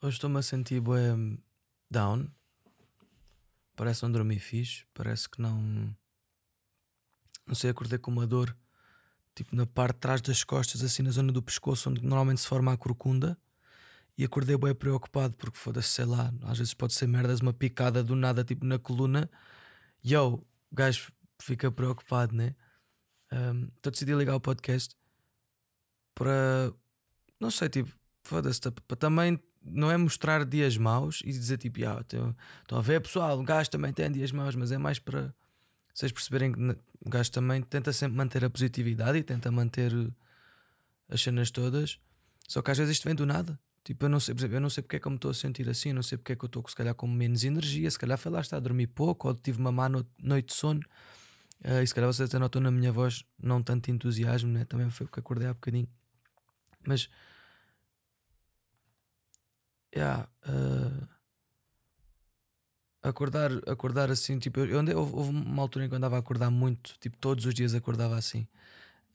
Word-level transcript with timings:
Hoje 0.00 0.14
estou-me 0.14 0.38
a 0.38 0.42
sentir 0.42 0.80
bué 0.80 1.12
down. 1.90 2.28
Parece 3.74 4.04
não 4.04 4.12
dormir 4.12 4.38
fixe. 4.38 4.84
Parece 4.94 5.28
que 5.28 5.42
não. 5.42 5.92
Não 7.44 7.54
sei, 7.56 7.70
acordei 7.70 7.98
com 7.98 8.12
uma 8.12 8.24
dor 8.24 8.56
tipo 9.34 9.56
na 9.56 9.66
parte 9.66 9.94
de 9.94 10.00
trás 10.00 10.20
das 10.20 10.44
costas, 10.44 10.84
assim 10.84 11.02
na 11.02 11.10
zona 11.10 11.32
do 11.32 11.42
pescoço, 11.42 11.90
onde 11.90 12.00
normalmente 12.00 12.40
se 12.40 12.46
forma 12.46 12.72
a 12.72 12.76
corcunda. 12.76 13.36
E 14.16 14.24
acordei 14.24 14.56
bem 14.56 14.72
preocupado 14.72 15.36
porque 15.36 15.58
foda-se, 15.58 15.88
sei 15.88 16.04
lá, 16.04 16.32
às 16.42 16.58
vezes 16.58 16.74
pode 16.74 16.94
ser 16.94 17.08
merdas, 17.08 17.40
uma 17.40 17.52
picada 17.52 18.02
do 18.02 18.14
nada, 18.14 18.44
tipo 18.44 18.64
na 18.64 18.78
coluna. 18.78 19.28
E 20.04 20.16
o 20.16 20.44
gajo 20.70 21.12
fica 21.40 21.72
preocupado, 21.72 22.36
né? 22.36 22.54
Um, 23.32 23.68
então 23.76 23.90
decidi 23.90 24.14
ligar 24.14 24.36
o 24.36 24.40
podcast 24.40 24.96
para, 26.14 26.72
não 27.40 27.50
sei, 27.50 27.68
tipo, 27.68 27.92
foda-se, 28.22 28.60
para 28.60 28.96
também 28.96 29.40
não 29.70 29.90
é 29.90 29.96
mostrar 29.96 30.44
dias 30.44 30.76
maus 30.76 31.20
e 31.24 31.30
dizer 31.30 31.58
tipo, 31.58 31.78
ah, 31.86 32.00
estão 32.00 32.78
a 32.78 32.80
ver 32.80 33.00
pessoal, 33.00 33.38
o 33.38 33.42
gajo 33.42 33.70
também 33.70 33.92
tem 33.92 34.10
dias 34.10 34.32
maus, 34.32 34.54
mas 34.54 34.72
é 34.72 34.78
mais 34.78 34.98
para 34.98 35.32
vocês 35.94 36.12
perceberem 36.12 36.52
que 36.52 36.60
o 37.00 37.10
gajo 37.10 37.30
também 37.32 37.60
tenta 37.62 37.92
sempre 37.92 38.16
manter 38.16 38.44
a 38.44 38.50
positividade 38.50 39.18
e 39.18 39.22
tenta 39.22 39.50
manter 39.50 39.92
as 41.08 41.20
cenas 41.20 41.50
todas. 41.50 41.98
Só 42.46 42.62
que 42.62 42.70
às 42.70 42.78
vezes 42.78 42.96
isto 42.96 43.04
vem 43.04 43.14
do 43.14 43.26
nada. 43.26 43.58
Tipo, 43.84 44.04
eu 44.04 44.08
não 44.08 44.20
sei, 44.20 44.34
por 44.34 44.40
exemplo, 44.40 44.56
eu 44.56 44.60
não 44.60 44.70
sei 44.70 44.82
porque 44.82 44.96
é 44.96 44.98
que 45.00 45.06
eu 45.06 45.10
me 45.10 45.16
estou 45.16 45.30
a 45.30 45.34
sentir 45.34 45.68
assim, 45.68 45.92
não 45.92 46.02
sei 46.02 46.18
porque 46.18 46.32
é 46.32 46.36
que 46.36 46.44
eu 46.44 46.46
estou 46.46 46.64
se 46.68 46.76
calhar 46.76 46.94
com 46.94 47.08
menos 47.08 47.42
energia, 47.42 47.90
se 47.90 47.98
calhar 47.98 48.18
foi 48.18 48.30
lá 48.30 48.40
estar 48.40 48.58
a 48.58 48.60
dormir 48.60 48.86
pouco, 48.88 49.28
ou 49.28 49.34
tive 49.34 49.58
uma 49.58 49.72
má 49.72 49.88
noite 49.88 50.48
de 50.48 50.54
sono. 50.54 50.80
Uh, 51.64 51.82
e 51.82 51.86
se 51.86 51.94
calhar 51.94 52.12
vocês 52.12 52.28
até 52.28 52.38
notam 52.38 52.60
na 52.62 52.70
minha 52.70 52.92
voz 52.92 53.24
não 53.42 53.62
tanto 53.62 53.90
entusiasmo, 53.90 54.52
né? 54.52 54.64
também 54.64 54.88
foi 54.90 55.06
porque 55.06 55.20
acordei 55.20 55.48
há 55.48 55.54
bocadinho. 55.54 55.88
Mas 56.86 57.08
yeah, 59.98 60.28
uh, 60.48 61.08
acordar, 63.02 63.50
acordar 63.66 64.10
assim, 64.10 64.38
tipo, 64.38 64.60
eu 64.60 64.78
andei, 64.78 64.94
houve, 64.94 65.12
houve, 65.14 65.30
uma 65.30 65.62
altura 65.62 65.84
em 65.84 65.88
que 65.88 65.94
eu 65.94 65.96
andava 65.96 66.16
a 66.16 66.18
acordar 66.20 66.50
muito, 66.50 66.94
tipo, 67.00 67.16
todos 67.16 67.44
os 67.44 67.54
dias 67.54 67.74
acordava 67.74 68.16
assim. 68.16 68.46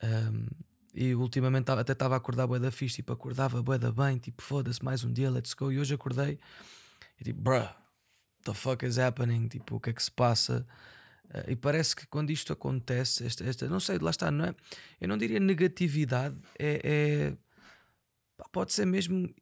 Um, 0.04 0.48
e 0.94 1.16
ultimamente 1.16 1.72
até 1.72 1.94
estava 1.94 2.16
a 2.16 2.18
acordar 2.18 2.46
bué 2.46 2.60
da 2.60 2.72
fixe, 2.72 2.98
tipo, 2.98 3.14
acordava 3.14 3.64
bué 3.64 3.78
da 3.78 3.92
bem, 3.92 4.18
tipo, 4.18 4.42
foda-se, 4.42 4.84
mais 4.84 5.04
um 5.04 5.12
dia, 5.12 5.30
let's 5.32 5.54
go. 5.54 5.72
E 5.72 5.80
hoje 5.80 5.94
acordei 5.94 6.40
e 7.20 7.24
tipo, 7.24 7.42
bruh, 7.42 7.70
the 8.44 8.54
fuck 8.54 8.86
is 8.86 9.00
happening? 9.00 9.48
Tipo, 9.48 9.78
o 9.78 9.80
que 9.80 9.90
é 9.90 9.94
que 9.94 10.04
se 10.04 10.12
passa? 10.12 10.68
Uh, 11.26 11.52
e 11.52 11.56
parece 11.56 11.96
que 11.96 12.06
quando 12.08 12.30
isto 12.30 12.54
acontece, 12.54 13.26
esta, 13.26 13.44
esta, 13.44 13.68
não 13.68 13.80
sei, 13.80 13.98
lá 13.98 14.12
está, 14.12 14.30
não 14.30 14.46
é? 14.46 14.56
Eu 15.02 15.08
não 15.08 15.18
diria 15.18 15.40
negatividade, 15.40 16.36
é, 16.60 16.82
é 16.84 17.38
pode 18.52 18.74
ser 18.74 18.86
mesmo 18.86 19.34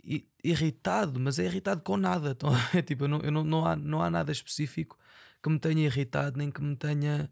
irritado, 0.44 1.20
mas 1.20 1.40
é 1.40 1.46
irritado 1.46 1.82
com 1.82 1.98
nada. 1.98 2.32
Então, 2.36 2.50
é 2.74 2.82
tipo, 2.82 3.06
eu 3.06 3.08
não, 3.08 3.20
eu 3.20 3.32
não, 3.32 3.44
não, 3.44 3.66
há, 3.66 3.76
não 3.76 4.02
há 4.02 4.10
nada 4.10 4.32
específico 4.32 4.98
que 5.42 5.50
me 5.50 5.60
tenha 5.60 5.86
irritado, 5.86 6.38
nem 6.38 6.52
que 6.52 6.62
me 6.62 6.76
tenha. 6.76 7.32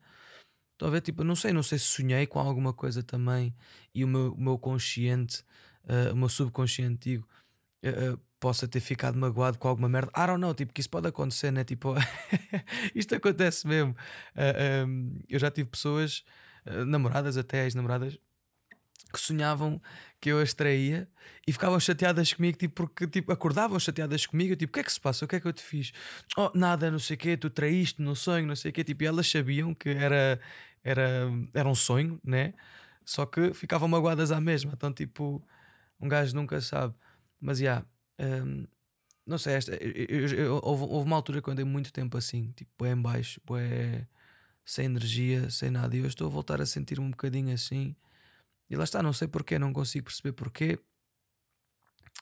Estão 0.73 0.87
a 0.87 0.91
ver? 0.91 1.01
Tipo, 1.01 1.23
não 1.23 1.35
sei, 1.35 1.51
não 1.51 1.63
sei 1.63 1.77
se 1.77 1.85
sonhei 1.85 2.25
com 2.25 2.39
alguma 2.39 2.73
coisa 2.73 3.03
também 3.03 3.53
e 3.93 4.03
o 4.03 4.07
meu, 4.07 4.33
o 4.33 4.41
meu 4.41 4.57
consciente, 4.57 5.43
uh, 5.83 6.13
o 6.13 6.15
meu 6.15 6.29
subconsciente, 6.29 7.09
digo, 7.09 7.27
uh, 7.83 8.13
uh, 8.13 8.21
possa 8.39 8.67
ter 8.67 8.79
ficado 8.79 9.17
magoado 9.17 9.57
com 9.59 9.67
alguma 9.67 9.89
merda. 9.89 10.11
I 10.15 10.27
don't 10.27 10.39
know, 10.39 10.53
tipo, 10.53 10.73
que 10.73 10.79
isso 10.79 10.89
pode 10.89 11.07
acontecer, 11.07 11.51
né? 11.51 11.63
Tipo, 11.65 11.95
isto 12.95 13.13
acontece 13.13 13.67
mesmo. 13.67 13.95
Um, 14.87 15.19
eu 15.27 15.37
já 15.37 15.51
tive 15.51 15.69
pessoas, 15.69 16.23
namoradas 16.87 17.35
até, 17.35 17.65
ex-namoradas, 17.65 18.17
que 19.11 19.19
sonhavam 19.19 19.81
que 20.19 20.29
eu 20.29 20.39
as 20.39 20.53
traía 20.53 21.07
e 21.47 21.51
ficavam 21.51 21.79
chateadas 21.79 22.33
comigo, 22.33 22.57
tipo, 22.57 22.75
porque 22.75 23.07
tipo, 23.07 23.31
acordavam 23.31 23.79
chateadas 23.79 24.25
comigo, 24.25 24.55
tipo, 24.55 24.71
o 24.71 24.73
que 24.73 24.79
é 24.81 24.83
que 24.83 24.91
se 24.91 24.99
passa? 24.99 25.25
O 25.25 25.27
que 25.27 25.35
é 25.35 25.39
que 25.39 25.47
eu 25.47 25.53
te 25.53 25.63
fiz? 25.63 25.91
Oh, 26.37 26.51
nada, 26.53 26.91
não 26.91 26.99
sei 26.99 27.15
o 27.15 27.19
quê, 27.19 27.37
tu 27.37 27.49
traíste 27.49 28.01
no 28.01 28.15
sonho, 28.15 28.45
não 28.45 28.55
sei 28.55 28.71
o 28.71 28.73
quê, 28.73 28.83
tipo, 28.83 29.03
e 29.03 29.07
elas 29.07 29.29
sabiam 29.29 29.73
que 29.73 29.89
era, 29.89 30.39
era, 30.83 31.31
era 31.53 31.69
um 31.69 31.75
sonho, 31.75 32.19
né? 32.23 32.53
Só 33.05 33.25
que 33.25 33.53
ficavam 33.53 33.87
magoadas 33.87 34.31
à 34.31 34.39
mesma, 34.39 34.73
então, 34.75 34.93
tipo, 34.93 35.43
um 35.99 36.07
gajo 36.07 36.35
nunca 36.35 36.61
sabe. 36.61 36.93
Mas, 37.41 37.59
já, 37.59 37.83
yeah, 38.19 38.45
um, 38.45 38.67
não 39.25 39.37
sei, 39.37 39.53
esta, 39.53 39.75
eu, 39.75 39.91
eu, 39.91 40.27
eu, 40.27 40.59
houve, 40.63 40.83
houve, 40.83 41.07
uma 41.07 41.15
altura 41.15 41.41
que 41.41 41.49
eu 41.49 41.53
andei 41.53 41.65
muito 41.65 41.93
tempo 41.93 42.17
assim, 42.17 42.51
tipo, 42.55 42.85
é 42.85 42.91
em 42.91 43.01
baixo, 43.01 43.41
é 43.57 44.05
sem 44.65 44.85
energia, 44.85 45.49
sem 45.49 45.71
nada, 45.71 45.95
e 45.95 45.99
eu 45.99 46.07
estou 46.07 46.27
a 46.27 46.29
voltar 46.29 46.61
a 46.61 46.65
sentir-me 46.65 47.05
um 47.05 47.11
bocadinho 47.11 47.53
assim 47.53 47.95
e 48.69 48.75
lá 48.75 48.83
está, 48.83 49.01
não 49.01 49.13
sei 49.13 49.27
porquê, 49.27 49.57
não 49.57 49.73
consigo 49.73 50.05
perceber 50.05 50.33
porquê. 50.33 50.79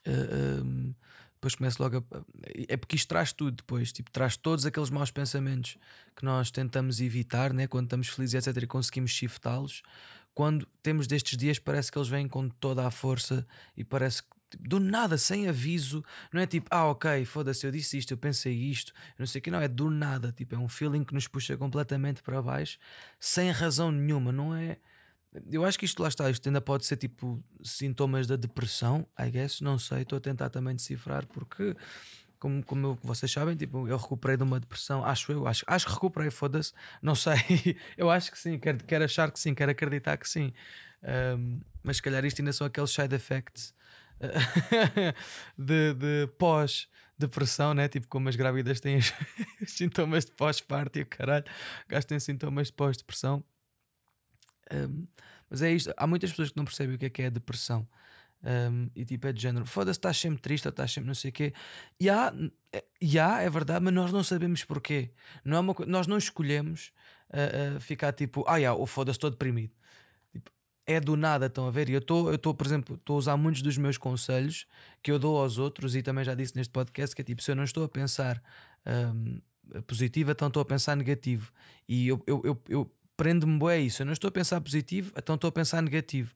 Uh, 0.06 0.10
eh, 0.10 0.62
um, 0.64 0.96
depois 1.38 1.56
começo 1.56 1.82
logo 1.82 1.98
a. 1.98 2.22
É 2.68 2.78
porque 2.78 2.96
isto 2.96 3.08
traz 3.10 3.32
tudo 3.32 3.58
depois, 3.58 3.92
tipo, 3.92 4.12
traz 4.12 4.36
todos 4.36 4.66
aqueles 4.66 4.90
maus 4.90 5.12
pensamentos 5.12 5.78
que 6.16 6.26
nós 6.26 6.50
tentamos 6.50 7.00
evitar, 7.00 7.54
né? 7.54 7.68
quando 7.68 7.86
estamos 7.86 8.10
felizes, 8.10 8.48
etc., 8.48 8.64
e 8.64 8.68
conseguimos 8.68 9.12
shiftá-los. 9.12 9.84
Quando 10.34 10.68
temos 10.84 11.08
destes 11.08 11.38
dias, 11.38 11.60
parece 11.60 11.92
que 11.92 11.98
eles 11.98 12.08
vêm 12.08 12.28
com 12.28 12.50
toda 12.50 12.86
a 12.86 12.92
força 12.92 13.46
e 13.76 13.84
parece 13.84 14.24
que 14.24 14.30
tipo, 14.50 14.68
do 14.68 14.80
nada, 14.80 15.18
sem 15.18 15.48
aviso, 15.48 16.04
não 16.32 16.42
é 16.42 16.48
tipo, 16.48 16.68
ah, 16.72 16.86
ok, 16.86 17.26
foda-se, 17.26 17.66
eu 17.66 17.72
disse 17.72 17.98
isto, 17.98 18.12
eu 18.12 18.18
pensei 18.18 18.54
isto, 18.54 18.94
não 19.18 19.26
sei 19.26 19.40
o 19.40 19.42
que, 19.42 19.52
não, 19.52 19.60
é 19.60 19.68
do 19.68 19.90
nada, 19.90 20.32
tipo, 20.32 20.56
é 20.56 20.58
um 20.58 20.68
feeling 20.68 21.04
que 21.04 21.14
nos 21.14 21.28
puxa 21.28 21.58
completamente 21.58 22.22
para 22.22 22.42
baixo, 22.42 22.78
sem 23.20 23.52
razão 23.52 23.92
nenhuma, 23.92 24.32
não 24.32 24.56
é? 24.56 24.78
Eu 25.52 25.66
acho 25.66 25.78
que 25.78 25.86
isto 25.86 26.02
lá 26.02 26.10
está, 26.10 26.30
isto 26.30 26.48
ainda 26.48 26.62
pode 26.62 26.86
ser 26.86 26.98
tipo 26.98 27.44
sintomas 27.64 28.28
da 28.28 28.36
depressão, 28.36 29.08
I 29.20 29.30
guess, 29.30 29.62
não 29.62 29.78
sei, 29.78 30.02
estou 30.02 30.18
a 30.18 30.22
tentar 30.22 30.50
também 30.50 30.76
decifrar 30.76 31.26
porque 31.28 31.76
como, 32.40 32.64
como 32.64 32.88
eu, 32.88 33.00
vocês 33.04 33.32
sabem, 33.32 33.56
tipo, 33.56 33.88
eu 33.88 33.98
recuperei 33.98 34.38
de 34.38 34.44
uma 34.44 34.60
depressão, 34.60 35.04
acho 35.04 35.32
eu, 35.32 35.48
acho, 35.48 35.64
acho 35.68 35.86
que 35.88 35.94
recuperei, 35.94 36.30
foda-se, 36.30 36.72
não 37.02 37.16
sei, 37.16 37.34
eu 37.98 38.10
acho 38.10 38.32
que 38.32 38.38
sim, 38.38 38.60
quero, 38.60 38.84
quero 38.84 39.04
achar 39.06 39.32
que 39.32 39.40
sim, 39.40 39.54
quero 39.56 39.72
acreditar 39.72 40.18
que 40.18 40.30
sim, 40.30 40.54
um, 41.38 41.60
mas 41.84 41.98
se 41.98 42.02
calhar 42.02 42.24
isto 42.26 42.40
ainda 42.40 42.54
são 42.54 42.68
aqueles 42.68 42.92
side 42.92 43.16
effects 43.16 43.74
de, 45.58 45.94
de 45.94 46.28
pós-depressão, 46.38 47.74
né? 47.74 47.88
Tipo, 47.88 48.08
como 48.08 48.30
as 48.30 48.36
grávidas 48.36 48.80
têm 48.80 49.00
sintomas 49.66 50.26
de 50.26 50.32
pós-parto 50.32 51.00
e 51.00 51.04
o 51.04 51.06
caralho, 51.06 51.46
gastem 51.88 52.20
sintomas 52.20 52.68
de 52.68 52.74
pós-depressão. 52.74 53.44
Um, 54.74 55.06
mas 55.50 55.62
é 55.62 55.72
isto, 55.72 55.94
há 55.96 56.06
muitas 56.06 56.32
pessoas 56.32 56.50
que 56.50 56.58
não 56.58 56.66
percebem 56.66 56.96
o 56.96 57.00
que 57.00 57.06
é 57.06 57.10
que 57.10 57.22
é 57.22 57.30
depressão. 57.30 57.88
Um, 58.44 58.90
e 58.96 59.04
tipo, 59.04 59.28
é 59.28 59.34
de 59.34 59.42
género, 59.42 59.66
foda-se, 59.66 59.98
estás 59.98 60.18
sempre 60.18 60.40
triste, 60.40 60.68
estás 60.68 60.92
sempre 60.92 61.08
não 61.08 61.16
sei 61.16 61.30
o 61.32 61.34
quê. 61.34 61.54
E 62.00 62.10
há, 62.10 62.34
e 63.02 63.20
há, 63.20 63.42
é 63.42 63.50
verdade, 63.50 63.84
mas 63.84 63.94
nós 63.94 64.12
não 64.12 64.24
sabemos 64.24 64.64
porquê. 64.64 65.12
Não 65.44 65.58
é 65.58 65.60
uma, 65.60 65.76
nós 65.88 66.08
não 66.08 66.18
escolhemos 66.18 66.92
uh, 67.30 67.78
uh, 67.78 67.80
ficar 67.80 68.14
tipo, 68.14 68.44
ah, 68.48 68.58
yeah, 68.58 68.78
ou 68.78 68.86
foda-se, 68.86 69.18
estou 69.18 69.30
deprimido. 69.30 69.74
Tipo, 70.32 70.52
é 70.86 71.00
do 71.00 71.18
nada, 71.18 71.48
estão 71.48 71.68
a 71.68 71.72
ver? 71.72 71.90
E 71.90 71.94
eu 71.94 72.00
estou, 72.00 72.30
eu 72.30 72.36
estou, 72.36 72.54
por 72.54 72.68
exemplo, 72.68 72.96
estou 72.96 73.16
a 73.16 73.20
usar 73.20 73.38
muitos 73.38 73.62
dos 73.62 73.78
meus 73.78 73.98
conselhos 73.98 74.68
que 75.02 75.12
eu 75.12 75.18
dou 75.20 75.38
aos 75.38 75.58
outros 75.58 75.96
e 75.96 76.04
também 76.04 76.24
já 76.24 76.36
disse 76.36 76.56
neste 76.56 76.72
podcast 76.72 77.16
que 77.16 77.22
é 77.22 77.26
tipo, 77.26 77.42
se 77.42 77.52
eu 77.52 77.56
não 77.56 77.64
estou 77.64 77.84
a 77.84 77.90
pensar 77.90 78.42
um, 78.86 79.42
positiva, 79.88 80.32
então 80.32 80.48
estou 80.48 80.62
a 80.62 80.66
pensar 80.66 80.96
negativo. 80.96 81.52
E 81.88 82.08
eu, 82.08 82.24
eu, 82.28 82.42
eu, 82.46 82.62
eu 82.70 82.92
prende-me 83.18 83.60
bem 83.60 83.88
isso. 83.88 84.04
Eu 84.04 84.06
não 84.06 84.14
estou 84.14 84.30
a 84.30 84.32
pensar 84.32 84.62
positivo, 84.62 85.12
então 85.18 85.36
estou 85.36 85.48
a 85.50 85.52
pensar 85.52 85.82
negativo. 85.82 86.34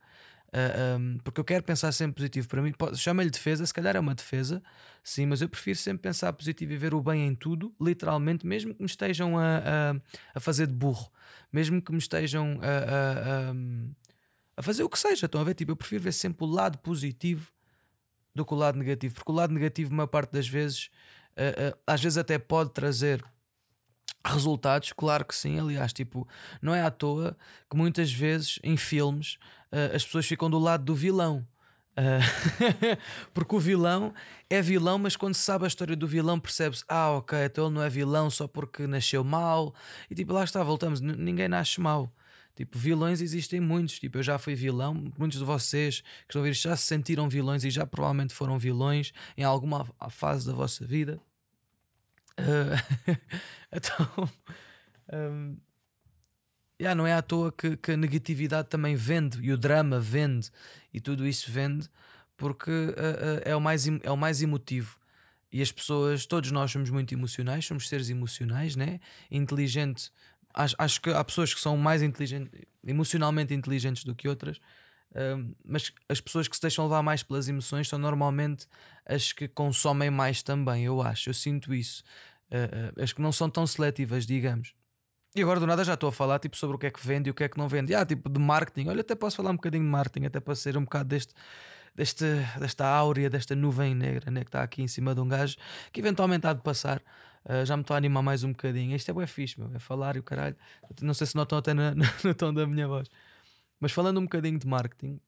Uh, 0.47 0.57
ah, 0.57 0.97
um, 0.97 1.17
porque 1.23 1.39
eu 1.39 1.45
quero 1.45 1.63
pensar 1.63 1.91
sempre 1.93 2.15
positivo. 2.15 2.47
Para 2.49 2.61
mim, 2.61 2.73
chama-lhe 2.95 3.29
defesa, 3.29 3.65
se 3.65 3.73
calhar 3.73 3.95
é 3.95 3.99
uma 3.99 4.13
defesa, 4.13 4.61
sim, 5.01 5.25
mas 5.25 5.41
eu 5.41 5.47
prefiro 5.47 5.77
sempre 5.77 6.01
pensar 6.01 6.33
positivo 6.33 6.73
e 6.73 6.77
ver 6.77 6.93
o 6.93 7.01
bem 7.01 7.25
em 7.25 7.33
tudo, 7.33 7.73
literalmente, 7.79 8.45
mesmo 8.45 8.73
que 8.73 8.81
me 8.81 8.87
estejam 8.87 9.37
a, 9.37 9.59
a, 9.59 9.95
a 10.35 10.39
fazer 10.41 10.67
de 10.67 10.73
burro, 10.73 11.09
mesmo 11.53 11.81
que 11.81 11.93
me 11.93 11.99
estejam 11.99 12.59
a, 12.61 13.53
a, 14.57 14.61
fazer 14.61 14.83
o 14.83 14.89
que 14.89 14.99
seja. 14.99 15.27
Estão 15.27 15.39
a 15.39 15.43
ver? 15.45 15.53
Tipo, 15.53 15.71
eu 15.71 15.75
prefiro 15.77 16.03
ver 16.03 16.11
sempre 16.11 16.43
o 16.43 16.47
lado 16.47 16.79
positivo 16.79 17.49
do 18.35 18.45
que 18.45 18.53
o 18.53 18.57
lado 18.57 18.77
negativo, 18.77 19.15
porque 19.15 19.31
o 19.31 19.35
lado 19.35 19.53
negativo, 19.53 19.93
uma 19.93 20.07
parte 20.07 20.33
das 20.33 20.47
vezes, 20.47 20.89
uh, 21.37 21.71
uh, 21.71 21.79
às 21.87 22.01
vezes 22.01 22.17
até 22.17 22.37
pode 22.37 22.71
trazer 22.71 23.23
Resultados, 24.23 24.93
claro 24.93 25.25
que 25.25 25.35
sim. 25.35 25.59
Aliás, 25.59 25.91
tipo, 25.91 26.27
não 26.61 26.75
é 26.75 26.81
à 26.81 26.91
toa 26.91 27.35
que 27.69 27.75
muitas 27.75 28.11
vezes 28.11 28.59
em 28.63 28.77
filmes 28.77 29.37
uh, 29.71 29.95
as 29.95 30.05
pessoas 30.05 30.25
ficam 30.25 30.49
do 30.49 30.59
lado 30.59 30.83
do 30.83 30.95
vilão. 30.95 31.45
Uh, 31.91 32.97
porque 33.33 33.55
o 33.55 33.59
vilão 33.59 34.13
é 34.49 34.61
vilão, 34.61 34.97
mas 34.97 35.15
quando 35.15 35.33
se 35.33 35.41
sabe 35.41 35.65
a 35.65 35.67
história 35.67 35.95
do 35.95 36.07
vilão, 36.07 36.39
percebe-se: 36.39 36.83
ah, 36.87 37.11
ok, 37.11 37.45
então 37.45 37.65
ele 37.65 37.75
não 37.75 37.83
é 37.83 37.89
vilão 37.89 38.29
só 38.29 38.47
porque 38.47 38.85
nasceu 38.87 39.23
mal. 39.23 39.73
E 40.09 40.15
tipo, 40.15 40.33
lá 40.33 40.43
está, 40.43 40.63
voltamos. 40.63 41.01
ninguém 41.01 41.47
nasce 41.47 41.81
mal. 41.81 42.11
Tipo, 42.55 42.77
vilões 42.77 43.21
existem 43.21 43.59
muitos. 43.59 43.99
Tipo, 43.99 44.19
eu 44.19 44.23
já 44.23 44.37
fui 44.37 44.53
vilão. 44.55 45.11
Muitos 45.17 45.39
de 45.39 45.45
vocês 45.45 46.01
que 46.01 46.07
estão 46.29 46.41
a 46.41 46.43
ouvir 46.43 46.53
já 46.53 46.75
se 46.75 46.85
sentiram 46.85 47.27
vilões 47.27 47.63
e 47.63 47.69
já 47.69 47.85
provavelmente 47.85 48.33
foram 48.33 48.59
vilões 48.59 49.13
em 49.37 49.43
alguma 49.43 49.85
fase 50.09 50.45
da 50.45 50.53
vossa 50.53 50.85
vida. 50.85 51.19
Uh, 52.39 53.17
então, 53.71 54.29
um, 55.13 55.57
yeah, 56.81 56.95
não 56.95 57.05
é 57.05 57.13
à 57.13 57.21
toa 57.21 57.51
que, 57.51 57.77
que, 57.77 57.91
a 57.91 57.97
negatividade 57.97 58.69
também 58.69 58.95
vende 58.95 59.39
e 59.41 59.51
o 59.51 59.57
drama 59.57 59.99
vende 59.99 60.49
e 60.93 60.99
tudo 60.99 61.27
isso 61.27 61.51
vende 61.51 61.89
porque 62.41 62.71
uh, 62.71 62.73
uh, 62.73 63.41
é, 63.45 63.55
o 63.55 63.61
mais, 63.61 63.87
é 63.87 64.11
o 64.11 64.17
mais 64.17 64.41
emotivo. 64.41 64.97
e 65.51 65.61
as 65.61 65.71
pessoas, 65.71 66.25
todos 66.25 66.49
nós 66.49 66.71
somos 66.71 66.89
muito 66.89 67.13
emocionais, 67.13 67.65
somos 67.65 67.87
seres 67.87 68.09
emocionais, 68.09 68.75
né? 68.75 68.99
Inteligente. 69.29 70.11
Acho, 70.53 70.75
acho 70.79 71.01
que 71.01 71.09
há 71.11 71.23
pessoas 71.23 71.53
que 71.53 71.59
são 71.59 71.77
mais 71.77 72.01
inteligentes, 72.01 72.49
emocionalmente 72.85 73.53
inteligentes 73.53 74.03
do 74.03 74.15
que 74.15 74.27
outras, 74.27 74.59
mas 75.65 75.91
as 76.07 76.21
pessoas 76.21 76.47
que 76.47 76.55
se 76.55 76.61
deixam 76.61 76.85
levar 76.85 77.01
mais 77.01 77.21
pelas 77.21 77.49
emoções 77.49 77.87
são 77.87 77.99
normalmente 77.99 78.65
as 79.05 79.33
que 79.33 79.47
consomem 79.47 80.09
mais 80.09 80.41
também, 80.41 80.85
eu 80.85 81.01
acho. 81.01 81.29
Eu 81.29 81.33
sinto 81.33 81.73
isso. 81.73 82.03
Uh, 82.51 83.01
as 83.01 83.13
que 83.13 83.21
não 83.21 83.31
são 83.31 83.49
tão 83.49 83.65
seletivas, 83.65 84.25
digamos. 84.25 84.73
E 85.33 85.41
agora 85.41 85.59
do 85.59 85.67
nada 85.67 85.83
já 85.83 85.93
estou 85.93 86.09
a 86.09 86.11
falar 86.11 86.39
tipo, 86.39 86.57
sobre 86.57 86.75
o 86.75 86.79
que 86.79 86.87
é 86.87 86.91
que 86.91 87.05
vende 87.05 87.29
e 87.29 87.31
o 87.31 87.33
que 87.33 87.43
é 87.43 87.49
que 87.49 87.57
não 87.57 87.67
vende. 87.67 87.95
Ah, 87.95 88.05
tipo 88.05 88.29
de 88.29 88.39
marketing. 88.39 88.89
Olha, 88.89 89.01
até 89.01 89.15
posso 89.15 89.37
falar 89.37 89.51
um 89.51 89.55
bocadinho 89.55 89.83
de 89.83 89.89
marketing, 89.89 90.25
até 90.25 90.39
para 90.39 90.55
ser 90.55 90.77
um 90.77 90.83
bocado 90.83 91.07
deste, 91.07 91.33
deste, 91.95 92.25
desta 92.59 92.85
áurea, 92.85 93.29
desta 93.29 93.55
nuvem 93.55 93.95
negra 93.95 94.29
né, 94.29 94.41
que 94.41 94.49
está 94.49 94.61
aqui 94.61 94.81
em 94.81 94.87
cima 94.89 95.15
de 95.15 95.21
um 95.21 95.27
gajo 95.27 95.55
que 95.93 96.01
eventualmente 96.01 96.45
há 96.45 96.53
de 96.53 96.61
passar. 96.61 97.01
Uh, 97.45 97.65
já 97.65 97.75
me 97.77 97.81
estou 97.81 97.95
a 97.95 97.97
animar 97.97 98.21
mais 98.21 98.43
um 98.43 98.51
bocadinho. 98.51 98.95
Isto 98.95 99.11
é 99.11 99.13
bem 99.13 99.25
fixe, 99.25 99.57
meu. 99.57 99.71
É 99.73 99.79
falar 99.79 100.17
e 100.17 100.19
o 100.19 100.23
caralho. 100.23 100.55
Não 101.01 101.13
sei 101.13 101.25
se 101.25 101.35
notam 101.35 101.57
até 101.57 101.73
no, 101.73 101.95
no, 101.95 102.05
no 102.23 102.35
tom 102.35 102.53
da 102.53 102.67
minha 102.67 102.87
voz. 102.87 103.07
Mas 103.81 103.91
falando 103.91 104.19
um 104.19 104.23
bocadinho 104.23 104.57
de 104.57 104.65
marketing, 104.65 105.19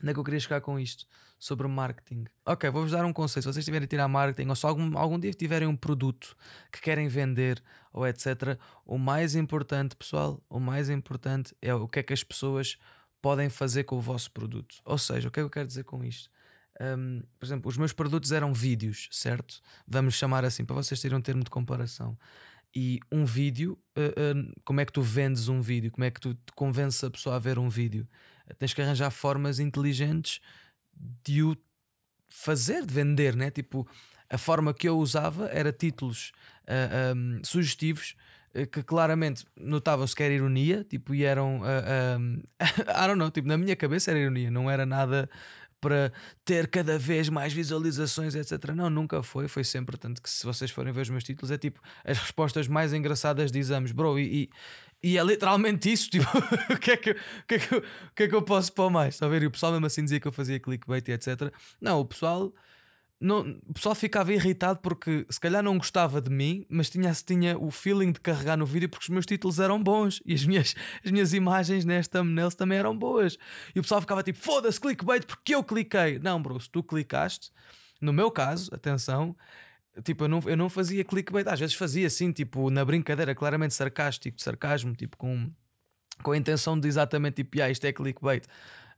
Onde 0.00 0.10
é 0.10 0.14
que 0.14 0.20
eu 0.20 0.24
queria 0.24 0.38
chegar 0.38 0.60
com 0.60 0.78
isto? 0.78 1.06
Sobre 1.38 1.66
marketing. 1.66 2.24
Ok, 2.44 2.68
vou-vos 2.70 2.92
dar 2.92 3.04
um 3.04 3.12
conceito. 3.12 3.44
Se 3.44 3.52
vocês 3.52 3.64
tiverem 3.64 3.84
a 3.84 3.88
tirar 3.88 4.08
marketing, 4.08 4.48
ou 4.48 4.56
se 4.56 4.66
algum, 4.66 4.96
algum 4.96 5.18
dia 5.18 5.32
tiverem 5.32 5.66
um 5.66 5.76
produto 5.76 6.36
que 6.72 6.80
querem 6.80 7.08
vender, 7.08 7.62
ou 7.92 8.06
etc., 8.06 8.58
o 8.84 8.98
mais 8.98 9.34
importante, 9.34 9.96
pessoal, 9.96 10.42
o 10.48 10.60
mais 10.60 10.88
importante 10.90 11.54
é 11.60 11.74
o 11.74 11.88
que 11.88 12.00
é 12.00 12.02
que 12.02 12.12
as 12.12 12.22
pessoas 12.22 12.76
podem 13.20 13.48
fazer 13.48 13.84
com 13.84 13.96
o 13.96 14.00
vosso 14.00 14.30
produto. 14.30 14.76
Ou 14.84 14.98
seja, 14.98 15.28
o 15.28 15.30
que 15.30 15.40
é 15.40 15.42
que 15.42 15.46
eu 15.46 15.50
quero 15.50 15.66
dizer 15.66 15.84
com 15.84 16.04
isto? 16.04 16.30
Um, 16.80 17.22
por 17.38 17.46
exemplo, 17.46 17.68
os 17.68 17.76
meus 17.76 17.92
produtos 17.92 18.30
eram 18.30 18.54
vídeos, 18.54 19.08
certo? 19.10 19.60
Vamos 19.86 20.14
chamar 20.14 20.44
assim, 20.44 20.64
para 20.64 20.76
vocês 20.76 21.00
terem 21.00 21.18
um 21.18 21.20
termo 21.20 21.42
de 21.42 21.50
comparação. 21.50 22.16
E 22.74 23.00
um 23.10 23.24
vídeo, 23.24 23.78
uh, 23.96 24.38
uh, 24.38 24.52
como 24.64 24.80
é 24.80 24.84
que 24.84 24.92
tu 24.92 25.02
vendes 25.02 25.48
um 25.48 25.60
vídeo? 25.60 25.90
Como 25.90 26.04
é 26.04 26.10
que 26.10 26.20
tu 26.20 26.36
convences 26.54 27.02
a 27.02 27.10
pessoa 27.10 27.36
a 27.36 27.38
ver 27.38 27.58
um 27.58 27.68
vídeo? 27.68 28.06
tens 28.58 28.72
que 28.72 28.80
arranjar 28.80 29.10
formas 29.10 29.58
inteligentes 29.58 30.40
de 31.24 31.42
o 31.42 31.56
fazer, 32.28 32.84
de 32.84 32.92
vender, 32.92 33.36
né? 33.36 33.50
Tipo, 33.50 33.86
a 34.28 34.38
forma 34.38 34.72
que 34.74 34.88
eu 34.88 34.98
usava 34.98 35.48
era 35.48 35.72
títulos 35.72 36.32
um, 37.16 37.40
sugestivos 37.42 38.14
uh, 38.54 38.66
que 38.66 38.82
claramente 38.82 39.44
notavam-se 39.56 40.14
que 40.14 40.22
era 40.22 40.34
ironia, 40.34 40.84
tipo, 40.84 41.14
e 41.14 41.24
eram. 41.24 41.60
Uh, 41.60 42.18
um, 42.18 42.42
I 42.60 43.06
don't 43.06 43.18
know, 43.18 43.30
tipo, 43.30 43.48
na 43.48 43.56
minha 43.56 43.76
cabeça 43.76 44.10
era 44.10 44.20
ironia, 44.20 44.50
não 44.50 44.70
era 44.70 44.84
nada 44.84 45.28
para 45.80 46.12
ter 46.44 46.68
cada 46.68 46.98
vez 46.98 47.28
mais 47.28 47.52
visualizações, 47.52 48.34
etc. 48.34 48.72
Não, 48.74 48.90
nunca 48.90 49.22
foi. 49.22 49.48
Foi 49.48 49.64
sempre, 49.64 49.96
tanto 49.96 50.22
que 50.22 50.28
se 50.28 50.44
vocês 50.44 50.70
forem 50.70 50.92
ver 50.92 51.02
os 51.02 51.10
meus 51.10 51.24
títulos, 51.24 51.50
é 51.50 51.58
tipo 51.58 51.80
as 52.04 52.18
respostas 52.18 52.66
mais 52.68 52.92
engraçadas 52.92 53.50
de 53.50 53.58
exames, 53.58 53.92
bro. 53.92 54.18
E, 54.18 54.44
e 54.44 54.48
e 55.02 55.16
é 55.16 55.22
literalmente 55.22 55.92
isso, 55.92 56.10
tipo, 56.10 56.26
o, 56.70 56.78
que 56.78 56.90
é 56.90 56.96
que, 56.96 57.10
o, 57.10 57.16
que 57.46 57.54
é 57.54 57.58
que, 57.58 57.74
o 57.76 57.82
que 58.14 58.22
é 58.24 58.28
que 58.28 58.34
eu 58.34 58.42
posso 58.42 58.72
pôr 58.72 58.90
mais? 58.90 59.14
Está 59.14 59.26
a 59.26 59.28
ver? 59.28 59.42
E 59.42 59.46
o 59.46 59.50
pessoal 59.50 59.72
mesmo 59.72 59.86
assim 59.86 60.02
dizia 60.02 60.20
que 60.20 60.26
eu 60.26 60.32
fazia 60.32 60.58
clickbait 60.58 61.06
e 61.08 61.12
etc. 61.12 61.52
Não, 61.80 62.00
o 62.00 62.04
pessoal, 62.04 62.52
não, 63.20 63.58
o 63.66 63.74
pessoal 63.74 63.94
ficava 63.94 64.32
irritado 64.32 64.78
porque 64.80 65.26
se 65.28 65.40
calhar 65.40 65.62
não 65.62 65.76
gostava 65.76 66.20
de 66.20 66.30
mim, 66.30 66.64
mas 66.68 66.88
tinha, 66.88 67.12
tinha 67.12 67.58
o 67.58 67.70
feeling 67.70 68.12
de 68.12 68.20
carregar 68.20 68.56
no 68.56 68.64
vídeo 68.64 68.88
porque 68.88 69.04
os 69.04 69.08
meus 69.08 69.26
títulos 69.26 69.58
eram 69.58 69.82
bons 69.82 70.22
e 70.24 70.34
as 70.34 70.44
minhas, 70.44 70.74
as 71.04 71.10
minhas 71.10 71.32
imagens 71.32 71.84
nesta 71.84 72.20
thumbnails 72.20 72.54
também 72.54 72.78
eram 72.78 72.96
boas. 72.96 73.36
E 73.74 73.80
o 73.80 73.82
pessoal 73.82 74.00
ficava 74.00 74.22
tipo, 74.22 74.38
foda-se, 74.38 74.80
clickbait, 74.80 75.26
porque 75.26 75.54
eu 75.54 75.64
cliquei. 75.64 76.18
Não, 76.18 76.40
bro, 76.40 76.60
se 76.60 76.70
tu 76.70 76.82
clicaste, 76.82 77.50
no 78.00 78.12
meu 78.12 78.30
caso, 78.30 78.72
atenção 78.72 79.36
Tipo, 80.04 80.24
eu 80.24 80.28
não, 80.28 80.40
eu 80.46 80.56
não 80.56 80.68
fazia 80.68 81.04
clickbait, 81.04 81.46
às 81.48 81.58
vezes 81.58 81.74
fazia 81.74 82.06
assim, 82.06 82.30
tipo, 82.30 82.70
na 82.70 82.84
brincadeira, 82.84 83.34
claramente 83.34 83.74
sarcástico, 83.74 84.40
sarcasmo, 84.40 84.94
tipo, 84.94 85.16
com, 85.16 85.50
com 86.22 86.32
a 86.32 86.36
intenção 86.36 86.78
de 86.78 86.86
exatamente, 86.86 87.36
tipo, 87.36 87.60
ah, 87.60 87.70
isto 87.70 87.84
é 87.84 87.92
clickbait. 87.92 88.44
Uh, 88.44 88.48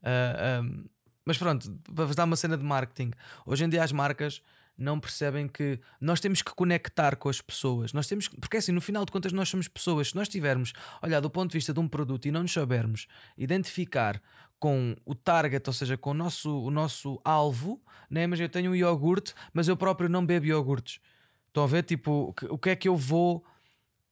ah, 0.05 0.61
um, 0.62 0.84
mas 1.31 1.38
pronto, 1.38 1.71
para 1.94 2.06
vos 2.06 2.17
dar 2.17 2.25
uma 2.25 2.35
cena 2.35 2.59
de 2.59 2.65
marketing, 2.65 3.12
hoje 3.47 3.65
em 3.65 3.69
dia 3.69 3.85
as 3.85 3.93
marcas 3.93 4.43
não 4.77 4.99
percebem 4.99 5.47
que 5.47 5.79
nós 6.00 6.19
temos 6.19 6.43
que 6.43 6.53
conectar 6.53 7.15
com 7.15 7.29
as 7.29 7.41
pessoas. 7.41 7.93
Nós 7.93 8.09
temos 8.09 8.27
porque 8.27 8.56
assim, 8.56 8.73
no 8.73 8.81
final 8.81 9.05
de 9.05 9.12
contas, 9.12 9.32
nós 9.32 9.49
somos 9.49 9.69
pessoas. 9.69 10.09
Se 10.09 10.17
nós 10.17 10.29
tivermos, 10.29 10.73
olha, 11.00 11.21
do 11.21 11.31
ponto 11.31 11.53
de 11.53 11.59
vista 11.59 11.73
de 11.73 11.79
um 11.79 11.87
produto 11.87 12.27
e 12.27 12.32
não 12.32 12.43
nos 12.43 12.53
soubermos 12.53 13.06
identificar 13.38 14.21
com 14.59 14.97
o 15.05 15.15
target, 15.15 15.62
ou 15.69 15.73
seja, 15.73 15.97
com 15.97 16.11
o 16.11 16.15
nosso, 16.15 16.50
o 16.62 16.71
nosso 16.71 17.21
alvo, 17.25 17.81
né? 18.11 18.26
mas 18.26 18.41
eu 18.41 18.49
tenho 18.49 18.73
um 18.73 18.75
iogurte, 18.75 19.35
mas 19.53 19.69
eu 19.69 19.76
próprio 19.76 20.09
não 20.09 20.26
bebo 20.26 20.47
iogurtes. 20.47 20.99
Estão 21.47 21.62
a 21.62 21.67
ver? 21.69 21.85
Tipo, 21.85 22.35
o 22.49 22.59
que 22.59 22.71
é 22.71 22.76
que 22.76 22.88
eu 22.88 22.97
vou. 22.97 23.44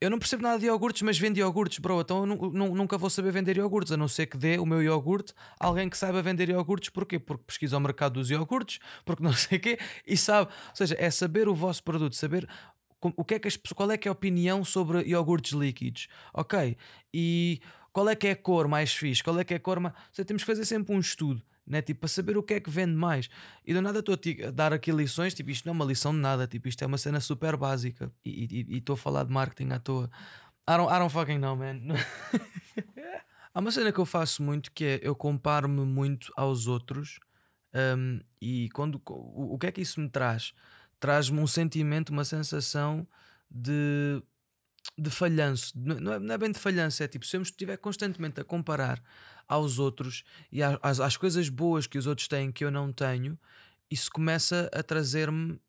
Eu 0.01 0.11
não 0.11 0.19
percebo 0.19 0.45
nada 0.45 0.61
de 0.61 0.67
iogurtes, 0.67 1.03
mas 1.03 1.19
vendo 1.19 1.39
iogurtes, 1.39 1.81
bro. 1.81 2.01
Então 2.01 2.25
eu 2.25 2.27
nunca 2.27 2.97
vou 2.97 3.11
saber 3.11 3.33
vender 3.33 3.57
iogurtes, 3.57 3.93
a 3.93 3.97
não 3.97 4.07
ser 4.07 4.27
que 4.27 4.37
dê 4.37 4.57
o 4.57 4.65
meu 4.65 4.81
iogurte 4.81 5.35
a 5.59 5.67
alguém 5.67 5.89
que 5.89 5.99
saiba 5.99 6.23
vender 6.23 6.49
iogurtes. 6.49 6.89
Porquê? 6.89 7.19
Porque 7.19 7.43
pesquisa 7.45 7.77
o 7.77 7.81
mercado 7.81 8.15
dos 8.15 8.31
iogurtes, 8.31 8.79
porque 9.05 9.23
não 9.23 9.33
sei 9.35 9.59
o 9.59 9.61
quê, 9.61 9.79
e 10.07 10.17
sabe. 10.17 10.51
Ou 10.71 10.77
seja, 10.77 10.95
é 10.99 11.11
saber 11.11 11.49
o 11.49 11.55
vosso 11.55 11.83
produto, 11.83 12.15
saber 12.15 12.49
o 13.01 13.25
que 13.25 13.35
é 13.35 13.39
que 13.41 13.49
as, 13.49 13.57
qual 13.57 13.91
é 13.91 13.97
que 13.97 14.07
é 14.07 14.11
a 14.11 14.13
opinião 14.13 14.65
sobre 14.65 15.03
iogurtes 15.03 15.53
líquidos. 15.53 16.07
Ok? 16.33 16.77
E 17.13 17.61
qual 17.93 18.09
é 18.09 18.15
que 18.15 18.29
é 18.29 18.31
a 18.33 18.37
cor 18.37 18.69
mais 18.69 18.93
fixe, 18.93 19.23
qual 19.23 19.39
é 19.41 19.45
que 19.45 19.55
é 19.55 19.57
a 19.57 19.61
cor 19.61 19.81
mais. 19.81 19.95
Seja, 20.13 20.27
temos 20.27 20.45
que 20.45 20.47
fazer 20.47 20.65
sempre 20.65 20.95
um 20.95 21.01
estudo, 21.01 21.43
né? 21.69 21.83
tipo, 21.83 22.01
para 22.01 22.09
saber 22.09 22.37
o 22.37 22.43
que 22.43 22.55
é 22.55 22.61
que 22.61 22.71
vende 22.71 22.95
mais. 22.95 23.29
E 23.65 23.75
do 23.75 23.83
nada 23.83 23.99
estou 24.01 24.15
a 24.15 24.51
dar 24.51 24.73
aqui 24.73 24.91
lições, 24.91 25.35
tipo, 25.35 25.51
isto 25.51 25.67
não 25.67 25.73
é 25.73 25.77
uma 25.77 25.85
lição 25.85 26.13
de 26.13 26.19
nada, 26.19 26.47
tipo, 26.47 26.69
isto 26.69 26.83
é 26.83 26.87
uma 26.87 26.99
cena 26.99 27.21
super 27.21 27.57
básica. 27.57 28.11
E 28.25 28.67
estou 28.77 28.95
a 28.95 28.97
falar 28.97 29.25
de 29.25 29.33
marketing 29.33 29.73
à 29.73 29.79
toa. 29.79 30.11
I 30.69 30.77
don't, 30.77 30.93
I 30.93 30.99
don't 30.99 31.13
fucking 31.13 31.39
know, 31.39 31.57
man. 31.57 31.81
Há 33.55 33.61
uma 33.61 33.71
cena 33.71 33.91
que 33.93 33.99
eu 33.99 34.07
faço 34.07 34.43
muito 34.43 34.71
que 34.71 34.85
é 34.85 35.01
eu 35.03 35.17
comparo-me 35.17 35.85
muito 35.85 36.33
aos 36.37 36.67
outros 36.67 37.19
um, 37.75 38.21
e 38.41 38.69
quando 38.71 39.01
o, 39.09 39.55
o 39.55 39.59
que 39.59 39.67
é 39.67 39.73
que 39.73 39.81
isso 39.81 40.01
me 40.01 40.09
traz? 40.09 40.53
Traz-me 41.01 41.41
um 41.41 41.47
sentimento, 41.47 42.11
uma 42.11 42.25
sensação 42.25 43.07
de 43.51 44.23
de 44.99 45.11
falhanço, 45.11 45.73
não 45.77 46.13
é, 46.13 46.19
não 46.19 46.35
é 46.35 46.39
bem 46.39 46.51
de 46.51 46.59
falhanço, 46.59 47.03
é 47.03 47.09
tipo, 47.09 47.25
se 47.25 47.37
eu 47.37 47.43
estiver 47.43 47.77
constantemente 47.77 48.41
a 48.41 48.45
comparar 48.45 49.03
aos 49.47 49.79
outros 49.79 50.25
e 50.51 50.63
às, 50.63 50.99
às 51.01 51.17
coisas 51.17 51.49
boas 51.49 51.87
que 51.87 51.97
os 51.97 52.07
outros 52.07 52.27
têm 52.27 52.51
que 52.51 52.65
eu 52.65 52.71
não 52.71 52.93
tenho, 52.93 53.39
isso 53.91 54.11
começa 54.11 54.69
a 54.73 54.83
trazer-me 54.83 55.61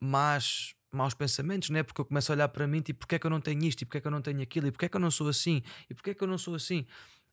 más, 0.00 0.74
maus 0.90 1.14
pensamentos, 1.14 1.70
né? 1.70 1.82
porque 1.82 2.00
eu 2.00 2.04
começo 2.04 2.32
a 2.32 2.34
olhar 2.34 2.48
para 2.48 2.66
mim, 2.66 2.80
tipo, 2.80 3.00
porque 3.00 3.14
é 3.14 3.18
que 3.18 3.26
eu 3.26 3.30
não 3.30 3.40
tenho 3.40 3.62
isto, 3.64 3.82
e 3.82 3.84
porque 3.84 3.98
é 3.98 4.00
que 4.00 4.06
eu 4.06 4.10
não 4.10 4.20
tenho 4.20 4.42
aquilo, 4.42 4.66
e 4.66 4.72
porque 4.72 4.86
é 4.86 4.88
que 4.88 4.96
eu 4.96 5.00
não 5.00 5.10
sou 5.10 5.28
assim, 5.28 5.62
e 5.88 5.94
porque 5.94 6.10
é 6.10 6.14
que 6.14 6.22
eu 6.22 6.28
não 6.28 6.36
sou 6.36 6.54
assim, 6.54 6.84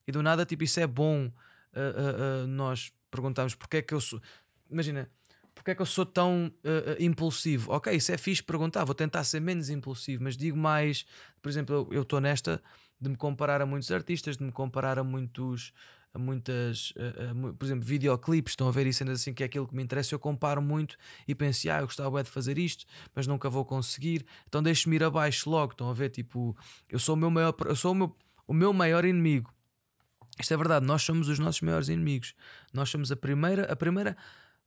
e 0.08 0.12
do 0.12 0.22
nada, 0.22 0.46
tipo, 0.46 0.64
isso 0.64 0.80
é 0.80 0.86
bom 0.86 1.26
uh, 1.26 1.30
uh, 1.30 2.44
uh, 2.44 2.48
nós 2.48 2.94
perguntarmos 3.10 3.56
porque 3.56 3.78
é 3.78 3.82
que 3.82 3.94
eu 3.94 4.02
sou. 4.02 4.22
Imagina, 4.70 5.10
porque 5.56 5.72
é 5.72 5.76
que 5.76 5.82
eu 5.82 5.86
sou 5.86 6.06
tão 6.06 6.52
uh, 6.64 7.02
impulsivo? 7.02 7.72
Ok, 7.72 7.92
isso 7.96 8.12
é 8.12 8.18
fixe 8.18 8.44
perguntar, 8.44 8.84
vou 8.84 8.94
tentar 8.94 9.24
ser 9.24 9.40
menos 9.40 9.70
impulsivo, 9.70 10.24
mas 10.24 10.38
digo 10.38 10.58
mais, 10.58 11.06
por 11.42 11.50
exemplo, 11.50 11.88
eu 11.92 12.02
estou 12.02 12.22
nesta 12.22 12.62
de 13.00 13.10
me 13.10 13.16
comparar 13.16 13.62
a 13.62 13.66
muitos 13.66 13.90
artistas, 13.92 14.38
de 14.38 14.44
me 14.44 14.52
comparar 14.52 15.00
a 15.00 15.04
muitos, 15.04 15.74
a 16.14 16.20
muitas, 16.20 16.92
uh, 16.92 17.54
por 17.54 17.66
exemplo, 17.66 17.86
videoclipes, 17.86 18.52
estão 18.52 18.68
a 18.68 18.72
ver 18.72 18.86
isso 18.86 19.10
assim 19.10 19.34
que 19.34 19.44
é 19.44 19.46
aquilo 19.46 19.68
que 19.68 19.76
me 19.76 19.82
interessa, 19.82 20.14
eu 20.14 20.20
comparo 20.20 20.62
muito 20.62 20.98
e 21.28 21.34
penso, 21.34 21.70
ah, 21.72 21.80
eu 21.80 21.86
gostava 21.86 22.22
de 22.22 22.30
fazer 22.30 22.58
isto, 22.58 22.86
mas 23.16 23.26
nunca 23.26 23.50
vou 23.50 23.66
conseguir, 23.66 24.26
então 24.48 24.62
deixo-me 24.62 24.98
ir 24.98 25.04
abaixo 25.04 25.50
logo, 25.50 25.72
estão 25.72 25.90
a 25.90 25.94
ver, 25.94 26.10
tipo, 26.10 26.56
eu 26.90 27.00
sou 27.00 27.16
o 27.16 27.18
meu 27.18 27.32
maior, 27.32 27.56
eu 27.66 27.76
sou 27.76 27.94
o 27.94 27.96
meu, 27.96 28.16
o 28.46 28.54
meu 28.54 28.72
maior 28.74 29.06
inimigo. 29.06 29.56
Isto 30.40 30.54
é 30.54 30.58
verdade, 30.58 30.86
nós 30.86 31.02
somos 31.02 31.30
os 31.30 31.40
nossos 31.40 31.62
maiores 31.62 31.88
inimigos. 31.88 32.36
Nós 32.74 32.90
somos 32.90 33.10
a 33.10 33.16
primeira, 33.16 33.72
a 33.72 33.76
primeira 33.76 34.18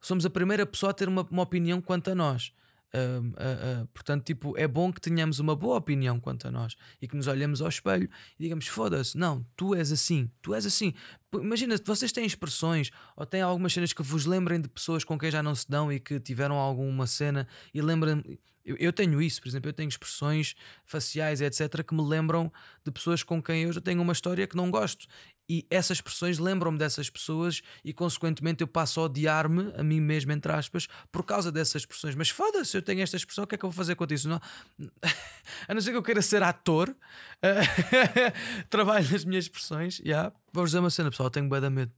somos 0.00 0.24
a 0.24 0.30
primeira 0.30 0.64
pessoa 0.66 0.90
a 0.90 0.94
ter 0.94 1.08
uma, 1.08 1.26
uma 1.30 1.42
opinião 1.42 1.80
quanto 1.80 2.10
a 2.10 2.14
nós. 2.14 2.52
Uh, 2.94 3.20
uh, 3.20 3.82
uh, 3.82 3.86
portanto, 3.88 4.24
tipo, 4.24 4.56
é 4.56 4.66
bom 4.66 4.90
que 4.90 5.00
tenhamos 5.00 5.38
uma 5.38 5.54
boa 5.54 5.76
opinião 5.76 6.18
quanto 6.18 6.48
a 6.48 6.50
nós 6.50 6.74
e 7.02 7.06
que 7.06 7.14
nos 7.14 7.26
olhemos 7.26 7.60
ao 7.60 7.68
espelho 7.68 8.08
e 8.38 8.44
digamos: 8.44 8.66
foda-se, 8.66 9.16
não, 9.16 9.44
tu 9.54 9.74
és 9.74 9.92
assim, 9.92 10.30
tu 10.40 10.54
és 10.54 10.64
assim. 10.64 10.94
Imagina, 11.34 11.76
vocês 11.84 12.10
têm 12.10 12.24
expressões 12.24 12.90
ou 13.16 13.26
têm 13.26 13.42
algumas 13.42 13.72
cenas 13.72 13.92
que 13.92 14.02
vos 14.02 14.24
lembrem 14.24 14.60
de 14.60 14.68
pessoas 14.68 15.04
com 15.04 15.18
quem 15.18 15.30
já 15.30 15.42
não 15.42 15.54
se 15.54 15.68
dão 15.68 15.92
e 15.92 16.00
que 16.00 16.18
tiveram 16.18 16.56
alguma 16.56 17.06
cena 17.06 17.46
e 17.74 17.82
lembrem. 17.82 18.22
Eu, 18.64 18.76
eu 18.76 18.92
tenho 18.92 19.20
isso, 19.20 19.40
por 19.40 19.48
exemplo, 19.48 19.68
eu 19.68 19.72
tenho 19.72 19.88
expressões 19.88 20.54
faciais, 20.84 21.40
etc., 21.40 21.82
que 21.82 21.94
me 21.94 22.02
lembram 22.02 22.52
de 22.84 22.90
pessoas 22.90 23.22
com 23.22 23.42
quem 23.42 23.62
eu 23.62 23.72
já 23.72 23.80
tenho 23.80 24.00
uma 24.02 24.12
história 24.12 24.46
que 24.46 24.56
não 24.56 24.70
gosto 24.70 25.06
e 25.50 25.66
essas 25.70 25.96
expressões 25.96 26.38
lembram-me 26.38 26.76
dessas 26.76 27.08
pessoas 27.08 27.62
e 27.82 27.92
consequentemente 27.92 28.60
eu 28.60 28.68
passo 28.68 29.00
a 29.00 29.04
odiar-me 29.04 29.72
a 29.76 29.82
mim 29.82 30.00
mesmo, 30.00 30.30
entre 30.30 30.52
aspas, 30.52 30.86
por 31.10 31.24
causa 31.24 31.50
dessas 31.50 31.82
expressões. 31.82 32.14
Mas 32.14 32.28
foda-se, 32.28 32.76
eu 32.76 32.82
tenho 32.82 33.00
esta 33.00 33.16
expressão, 33.16 33.44
o 33.44 33.46
que 33.46 33.54
é 33.54 33.58
que 33.58 33.64
eu 33.64 33.70
vou 33.70 33.76
fazer 33.76 33.94
com 33.94 34.06
isso? 34.10 34.28
Não? 34.28 34.40
a 35.66 35.74
não 35.74 35.80
ser 35.80 35.92
que 35.92 35.96
eu 35.96 36.02
queira 36.02 36.20
ser 36.20 36.42
ator, 36.42 36.94
trabalho 38.68 39.10
nas 39.10 39.24
minhas 39.24 39.44
expressões. 39.46 40.00
Yeah. 40.00 40.34
Vou-vos 40.52 40.70
dizer 40.70 40.80
uma 40.80 40.90
cena, 40.90 41.10
pessoal, 41.10 41.30
tenho 41.30 41.48
bem 41.48 41.70
medo. 41.70 41.92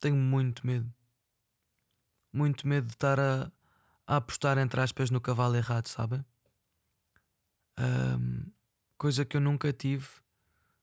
Tenho 0.00 0.16
muito 0.16 0.66
medo. 0.66 0.92
Muito 2.32 2.66
medo 2.66 2.86
de 2.86 2.94
estar 2.94 3.18
a, 3.18 3.50
a 4.06 4.16
apostar, 4.16 4.58
entre 4.58 4.80
aspas, 4.80 5.10
no 5.10 5.20
cavalo 5.20 5.56
errado, 5.56 5.86
sabem? 5.88 6.24
Um, 7.78 8.50
coisa 8.96 9.24
que 9.24 9.36
eu 9.36 9.40
nunca 9.40 9.72
tive 9.72 10.06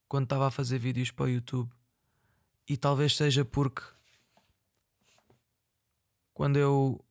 quando 0.07 0.25
estava 0.25 0.47
a 0.47 0.51
fazer 0.51 0.77
vídeos 0.77 1.11
para 1.11 1.25
o 1.25 1.29
YouTube. 1.29 1.71
E 2.67 2.75
talvez 2.75 3.15
seja 3.15 3.45
porque 3.45 3.81
quando 6.33 6.57
eu 6.57 7.03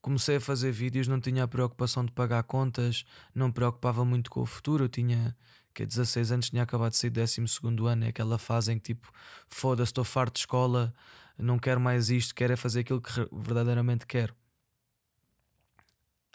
comecei 0.00 0.36
a 0.36 0.40
fazer 0.40 0.72
vídeos, 0.72 1.08
não 1.08 1.20
tinha 1.20 1.44
a 1.44 1.48
preocupação 1.48 2.04
de 2.04 2.12
pagar 2.12 2.42
contas, 2.44 3.04
não 3.34 3.48
me 3.48 3.52
preocupava 3.52 4.04
muito 4.04 4.30
com 4.30 4.40
o 4.40 4.46
futuro. 4.46 4.84
Eu 4.84 4.88
tinha 4.88 5.36
que 5.72 5.86
16 5.86 6.32
anos, 6.32 6.50
tinha 6.50 6.62
acabado 6.62 6.92
de 6.92 6.98
sair 6.98 7.10
do 7.10 7.20
12 7.20 7.40
ano, 7.88 8.04
é 8.04 8.08
aquela 8.08 8.38
fase 8.38 8.72
em 8.72 8.78
que 8.78 8.94
tipo, 8.94 9.10
foda-se, 9.48 9.90
estou 9.90 10.04
farto 10.04 10.34
de 10.34 10.40
escola, 10.40 10.94
não 11.38 11.58
quero 11.58 11.80
mais 11.80 12.10
isto, 12.10 12.34
quero 12.34 12.52
é 12.52 12.56
fazer 12.56 12.80
aquilo 12.80 13.00
que 13.00 13.10
verdadeiramente 13.32 14.06
quero. 14.06 14.34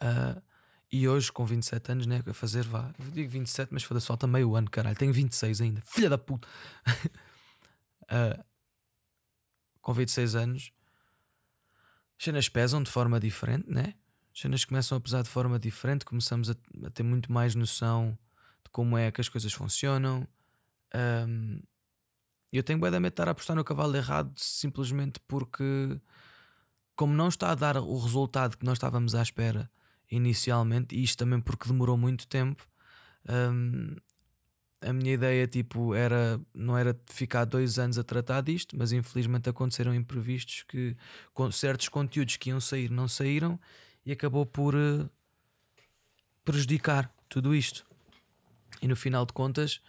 Uh, 0.01 0.41
e 0.91 1.07
hoje, 1.07 1.31
com 1.31 1.45
27 1.45 1.91
anos, 1.91 2.07
né, 2.07 2.23
a 2.25 2.33
fazer, 2.33 2.63
vá, 2.63 2.93
eu 2.99 3.11
digo 3.11 3.29
27, 3.29 3.73
mas 3.73 3.83
foda-se, 3.83 4.07
falta 4.07 4.25
meio 4.25 4.55
ano, 4.55 4.69
caralho, 4.69 4.95
tenho 4.95 5.11
26 5.11 5.61
ainda, 5.61 5.81
filha 5.81 6.09
da 6.09 6.17
puta. 6.17 6.47
uh, 8.03 8.43
com 9.81 9.93
26 9.93 10.35
anos, 10.35 10.71
as 12.17 12.23
cenas 12.23 12.49
pesam 12.49 12.81
de 12.81 12.89
forma 12.89 13.19
diferente, 13.19 13.69
né? 13.69 13.93
As 14.33 14.41
cenas 14.41 14.65
começam 14.65 14.97
a 14.97 15.01
pesar 15.01 15.21
de 15.23 15.29
forma 15.29 15.59
diferente, 15.59 16.05
começamos 16.05 16.49
a, 16.49 16.55
a 16.85 16.89
ter 16.89 17.03
muito 17.03 17.31
mais 17.31 17.53
noção 17.53 18.17
de 18.67 18.69
como 18.69 18.97
é 18.97 19.09
que 19.11 19.21
as 19.21 19.29
coisas 19.29 19.51
funcionam. 19.53 20.27
Um, 20.93 21.61
eu 22.51 22.63
tenho 22.63 22.79
bem 22.79 22.91
da 22.91 22.99
medo 22.99 23.11
de 23.11 23.13
estar 23.13 23.27
a 23.27 23.31
apostar 23.31 23.55
no 23.55 23.63
cavalo 23.63 23.95
errado 23.95 24.33
simplesmente 24.37 25.19
porque, 25.27 25.99
como 26.95 27.13
não 27.13 27.29
está 27.29 27.51
a 27.51 27.55
dar 27.55 27.77
o 27.77 27.97
resultado 27.97 28.57
que 28.57 28.65
nós 28.65 28.77
estávamos 28.77 29.15
à 29.15 29.21
espera 29.21 29.69
inicialmente, 30.09 30.95
e 30.95 31.03
isto 31.03 31.17
também 31.17 31.41
porque 31.41 31.67
demorou 31.67 31.97
muito 31.97 32.27
tempo, 32.27 32.65
um, 33.27 33.95
a 34.81 34.93
minha 34.93 35.13
ideia 35.13 35.47
tipo 35.47 35.93
era 35.93 36.39
não 36.53 36.77
era 36.77 36.97
ficar 37.07 37.45
dois 37.45 37.79
anos 37.79 37.97
a 37.97 38.03
tratar 38.03 38.41
disto, 38.41 38.77
mas 38.77 38.91
infelizmente 38.91 39.49
aconteceram 39.49 39.93
imprevistos 39.93 40.63
que 40.63 40.95
com 41.33 41.51
certos 41.51 41.89
conteúdos 41.89 42.37
que 42.37 42.49
iam 42.49 42.59
sair 42.61 42.89
não 42.89 43.07
saíram 43.07 43.59
e 44.05 44.11
acabou 44.11 44.45
por 44.45 44.75
uh, 44.75 45.09
prejudicar 46.45 47.13
tudo 47.27 47.53
isto. 47.53 47.86
E 48.81 48.87
no 48.87 48.95
final 48.95 49.25
de 49.25 49.33
contas, 49.33 49.81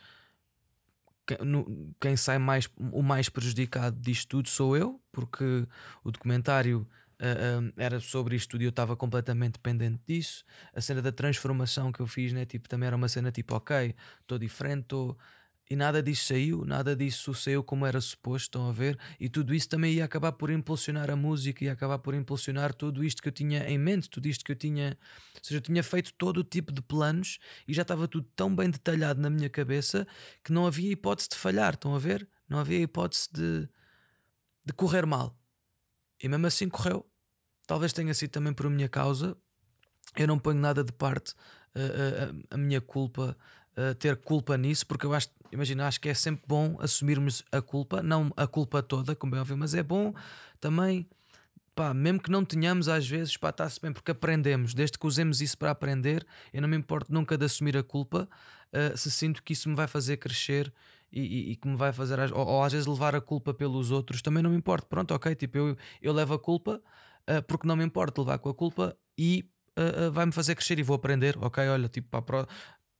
quem 2.00 2.16
sai 2.16 2.38
mais 2.38 2.68
o 2.92 3.02
mais 3.02 3.28
prejudicado 3.28 4.00
disto 4.00 4.28
tudo 4.28 4.48
sou 4.48 4.76
eu, 4.76 5.00
porque 5.12 5.66
o 6.04 6.10
documentário 6.10 6.86
Uh, 7.20 7.72
era 7.76 7.98
sobre 7.98 8.36
isto 8.36 8.56
e 8.62 8.64
eu 8.64 8.70
estava 8.70 8.96
completamente 8.96 9.54
dependente 9.54 10.00
disso. 10.06 10.44
A 10.72 10.80
cena 10.80 11.02
da 11.02 11.10
transformação 11.10 11.90
que 11.90 11.98
eu 11.98 12.06
fiz, 12.06 12.32
né? 12.32 12.46
tipo, 12.46 12.68
também 12.68 12.86
era 12.86 12.94
uma 12.94 13.08
cena 13.08 13.32
tipo, 13.32 13.56
ok, 13.56 13.92
estou 14.20 14.38
diferente, 14.38 14.82
estou. 14.82 15.18
E 15.70 15.76
nada 15.76 16.02
disso 16.02 16.28
saiu, 16.28 16.64
nada 16.64 16.96
disso 16.96 17.34
saiu 17.34 17.62
como 17.62 17.84
era 17.84 18.00
suposto, 18.00 18.46
estão 18.46 18.68
a 18.70 18.72
ver? 18.72 18.98
E 19.20 19.28
tudo 19.28 19.54
isso 19.54 19.68
também 19.68 19.92
ia 19.92 20.04
acabar 20.04 20.32
por 20.32 20.50
impulsionar 20.50 21.10
a 21.10 21.16
música, 21.16 21.62
ia 21.62 21.72
acabar 21.72 21.98
por 21.98 22.14
impulsionar 22.14 22.72
tudo 22.72 23.04
isto 23.04 23.20
que 23.20 23.28
eu 23.28 23.32
tinha 23.32 23.68
em 23.68 23.76
mente, 23.76 24.08
tudo 24.08 24.26
isto 24.26 24.42
que 24.44 24.52
eu 24.52 24.56
tinha. 24.56 24.96
Ou 25.34 25.40
seja, 25.42 25.58
eu 25.58 25.60
tinha 25.60 25.82
feito 25.82 26.14
todo 26.14 26.38
o 26.38 26.44
tipo 26.44 26.72
de 26.72 26.80
planos 26.80 27.38
e 27.66 27.74
já 27.74 27.82
estava 27.82 28.08
tudo 28.08 28.26
tão 28.34 28.54
bem 28.54 28.70
detalhado 28.70 29.20
na 29.20 29.28
minha 29.28 29.50
cabeça 29.50 30.06
que 30.42 30.52
não 30.52 30.66
havia 30.66 30.90
hipótese 30.90 31.28
de 31.28 31.36
falhar, 31.36 31.74
estão 31.74 31.94
a 31.94 31.98
ver? 31.98 32.26
Não 32.48 32.58
havia 32.58 32.80
hipótese 32.80 33.28
de, 33.30 33.68
de 34.64 34.72
correr 34.72 35.04
mal. 35.04 35.38
E 36.22 36.28
mesmo 36.28 36.46
assim 36.46 36.68
correu. 36.68 37.06
Talvez 37.66 37.92
tenha 37.92 38.14
sido 38.14 38.30
também 38.30 38.54
por 38.54 38.70
minha 38.70 38.88
causa. 38.88 39.36
Eu 40.16 40.26
não 40.26 40.38
ponho 40.38 40.58
nada 40.58 40.82
de 40.82 40.92
parte 40.92 41.34
a, 41.74 41.78
uh, 41.78 42.32
uh, 42.32 42.44
a 42.50 42.56
minha 42.56 42.80
culpa, 42.80 43.36
uh, 43.78 43.94
ter 43.94 44.16
culpa 44.16 44.56
nisso, 44.56 44.86
porque 44.86 45.06
eu 45.06 45.14
acho, 45.14 45.28
imagina, 45.52 45.86
acho 45.86 46.00
que 46.00 46.08
é 46.08 46.14
sempre 46.14 46.42
bom 46.46 46.76
assumirmos 46.80 47.44
a 47.52 47.62
culpa, 47.62 48.02
não 48.02 48.32
a 48.36 48.46
culpa 48.46 48.82
toda, 48.82 49.14
como 49.14 49.36
é 49.36 49.40
óbvio, 49.40 49.56
mas 49.56 49.74
é 49.74 49.82
bom 49.82 50.12
também, 50.60 51.08
pá, 51.74 51.94
mesmo 51.94 52.20
que 52.20 52.30
não 52.30 52.44
tenhamos 52.44 52.88
às 52.88 53.06
vezes, 53.06 53.36
pá, 53.36 53.50
está-se 53.50 53.80
bem, 53.80 53.92
porque 53.92 54.10
aprendemos, 54.10 54.74
desde 54.74 54.98
que 54.98 55.06
usemos 55.06 55.40
isso 55.40 55.56
para 55.56 55.70
aprender, 55.70 56.26
eu 56.52 56.60
não 56.60 56.68
me 56.68 56.76
importo 56.76 57.12
nunca 57.12 57.38
de 57.38 57.44
assumir 57.44 57.76
a 57.76 57.82
culpa, 57.82 58.28
uh, 58.72 58.96
se 58.96 59.10
sinto 59.10 59.42
que 59.42 59.52
isso 59.52 59.68
me 59.68 59.76
vai 59.76 59.86
fazer 59.86 60.16
crescer 60.16 60.72
e, 61.12 61.20
e, 61.20 61.52
e, 61.52 61.56
que 61.56 61.66
me 61.66 61.76
vai 61.76 61.92
fazer, 61.92 62.18
ou, 62.34 62.46
ou, 62.46 62.62
às 62.62 62.72
vezes 62.72 62.86
levar 62.86 63.14
a 63.14 63.20
culpa 63.20 63.54
pelos 63.54 63.90
outros, 63.90 64.20
também 64.20 64.42
não 64.42 64.50
me 64.50 64.56
importa. 64.56 64.86
Pronto, 64.86 65.14
ok, 65.14 65.34
tipo, 65.34 65.56
eu, 65.56 65.76
eu 66.02 66.12
levo 66.12 66.34
a 66.34 66.38
culpa 66.38 66.82
uh, 67.28 67.42
porque 67.46 67.66
não 67.66 67.76
me 67.76 67.84
importa 67.84 68.20
levar 68.20 68.38
com 68.38 68.50
a 68.50 68.54
culpa 68.54 68.94
e 69.16 69.48
uh, 69.78 70.10
vai-me 70.10 70.32
fazer 70.32 70.54
crescer 70.54 70.78
e 70.78 70.82
vou 70.82 70.96
aprender, 70.96 71.36
ok, 71.40 71.66
olha, 71.68 71.88
tipo, 71.88 72.08
pá, 72.08 72.46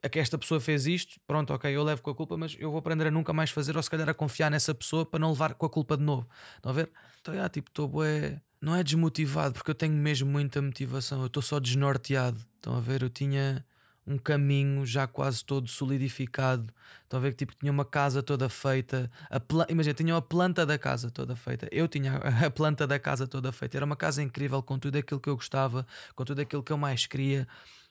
é 0.02 0.08
que 0.08 0.18
esta 0.18 0.38
pessoa 0.38 0.60
fez 0.60 0.86
isto, 0.86 1.20
pronto, 1.26 1.52
ok, 1.52 1.74
eu 1.74 1.82
levo 1.82 2.02
com 2.02 2.10
a 2.10 2.14
culpa, 2.14 2.36
mas 2.36 2.56
eu 2.58 2.70
vou 2.70 2.78
aprender 2.78 3.06
a 3.06 3.10
nunca 3.10 3.32
mais 3.32 3.50
fazer, 3.50 3.76
ou 3.76 3.82
se 3.82 3.90
calhar 3.90 4.08
a 4.08 4.14
confiar 4.14 4.50
nessa 4.50 4.74
pessoa 4.74 5.04
para 5.04 5.18
não 5.18 5.30
levar 5.30 5.54
com 5.54 5.66
a 5.66 5.70
culpa 5.70 5.96
de 5.96 6.04
novo. 6.04 6.28
Estão 6.56 6.70
a 6.70 6.74
ver? 6.74 6.90
Então, 7.20 7.34
yeah, 7.34 7.48
tipo, 7.48 7.70
estou 7.70 7.88
bué. 7.88 8.40
Não 8.60 8.74
é 8.74 8.82
desmotivado, 8.82 9.54
porque 9.54 9.70
eu 9.70 9.74
tenho 9.74 9.94
mesmo 9.94 10.30
muita 10.30 10.60
motivação, 10.60 11.20
eu 11.20 11.26
estou 11.26 11.42
só 11.42 11.60
desnorteado. 11.60 12.38
Estão 12.56 12.76
a 12.76 12.80
ver? 12.80 13.02
Eu 13.02 13.10
tinha 13.10 13.64
um 14.08 14.16
caminho 14.16 14.86
já 14.86 15.06
quase 15.06 15.44
todo 15.44 15.68
solidificado. 15.68 16.72
Estão 17.02 17.18
a 17.18 17.22
ver 17.22 17.32
que 17.32 17.38
tipo, 17.38 17.54
tinha 17.54 17.70
uma 17.70 17.84
casa 17.84 18.22
toda 18.22 18.48
feita. 18.48 19.10
A 19.28 19.38
pla... 19.38 19.66
Imagina, 19.68 19.94
tinha 19.94 20.16
a 20.16 20.22
planta 20.22 20.64
da 20.64 20.78
casa 20.78 21.10
toda 21.10 21.36
feita. 21.36 21.68
Eu 21.70 21.86
tinha 21.86 22.16
a 22.16 22.50
planta 22.50 22.86
da 22.86 22.98
casa 22.98 23.26
toda 23.26 23.52
feita. 23.52 23.76
Era 23.76 23.84
uma 23.84 23.96
casa 23.96 24.22
incrível 24.22 24.62
com 24.62 24.78
tudo 24.78 24.96
aquilo 24.96 25.20
que 25.20 25.28
eu 25.28 25.36
gostava, 25.36 25.86
com 26.14 26.24
tudo 26.24 26.40
aquilo 26.40 26.62
que 26.62 26.72
eu 26.72 26.78
mais 26.78 27.06
queria. 27.06 27.46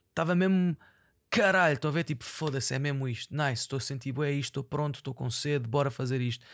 Estava 0.09 0.33
mesmo. 0.33 0.75
Caralho, 1.29 1.75
estão 1.75 1.89
a 1.89 1.93
ver? 1.93 2.03
Tipo, 2.03 2.23
foda-se, 2.23 2.73
é 2.73 2.79
mesmo 2.79 3.07
isto. 3.07 3.35
Nice, 3.35 3.61
estou 3.61 3.77
a 3.77 3.79
sentir, 3.79 4.17
é 4.19 4.31
isto, 4.31 4.49
estou 4.49 4.63
pronto, 4.63 4.95
estou 4.95 5.13
com 5.13 5.29
sede, 5.29 5.67
bora 5.67 5.91
fazer 5.91 6.21
isto. 6.21 6.45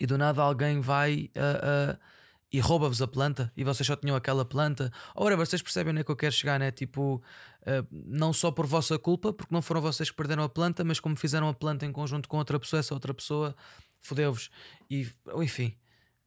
E 0.00 0.06
do 0.06 0.16
nada 0.16 0.42
alguém 0.42 0.80
vai. 0.80 1.30
Uh, 1.36 1.94
uh, 1.94 1.98
e 2.50 2.60
rouba-vos 2.60 3.02
a 3.02 3.06
planta 3.06 3.52
e 3.54 3.62
vocês 3.62 3.86
só 3.86 3.94
tinham 3.94 4.16
aquela 4.16 4.42
planta. 4.42 4.90
Ora, 5.14 5.36
vocês 5.36 5.60
percebem 5.60 5.90
onde 5.90 6.00
é 6.00 6.04
que 6.04 6.10
eu 6.10 6.16
quero 6.16 6.32
chegar, 6.32 6.58
né? 6.58 6.70
Tipo, 6.70 7.16
uh, 7.16 7.86
não 7.90 8.32
só 8.32 8.50
por 8.50 8.66
vossa 8.66 8.98
culpa, 8.98 9.34
porque 9.34 9.54
não 9.54 9.60
foram 9.60 9.82
vocês 9.82 10.10
que 10.10 10.16
perderam 10.16 10.42
a 10.42 10.48
planta, 10.48 10.82
mas 10.82 10.98
como 10.98 11.14
fizeram 11.14 11.46
a 11.48 11.54
planta 11.54 11.84
em 11.84 11.92
conjunto 11.92 12.26
com 12.26 12.38
outra 12.38 12.58
pessoa, 12.58 12.80
essa 12.80 12.94
outra 12.94 13.12
pessoa 13.12 13.54
fodeu-vos. 14.00 14.50
E, 14.88 15.06
enfim, 15.36 15.76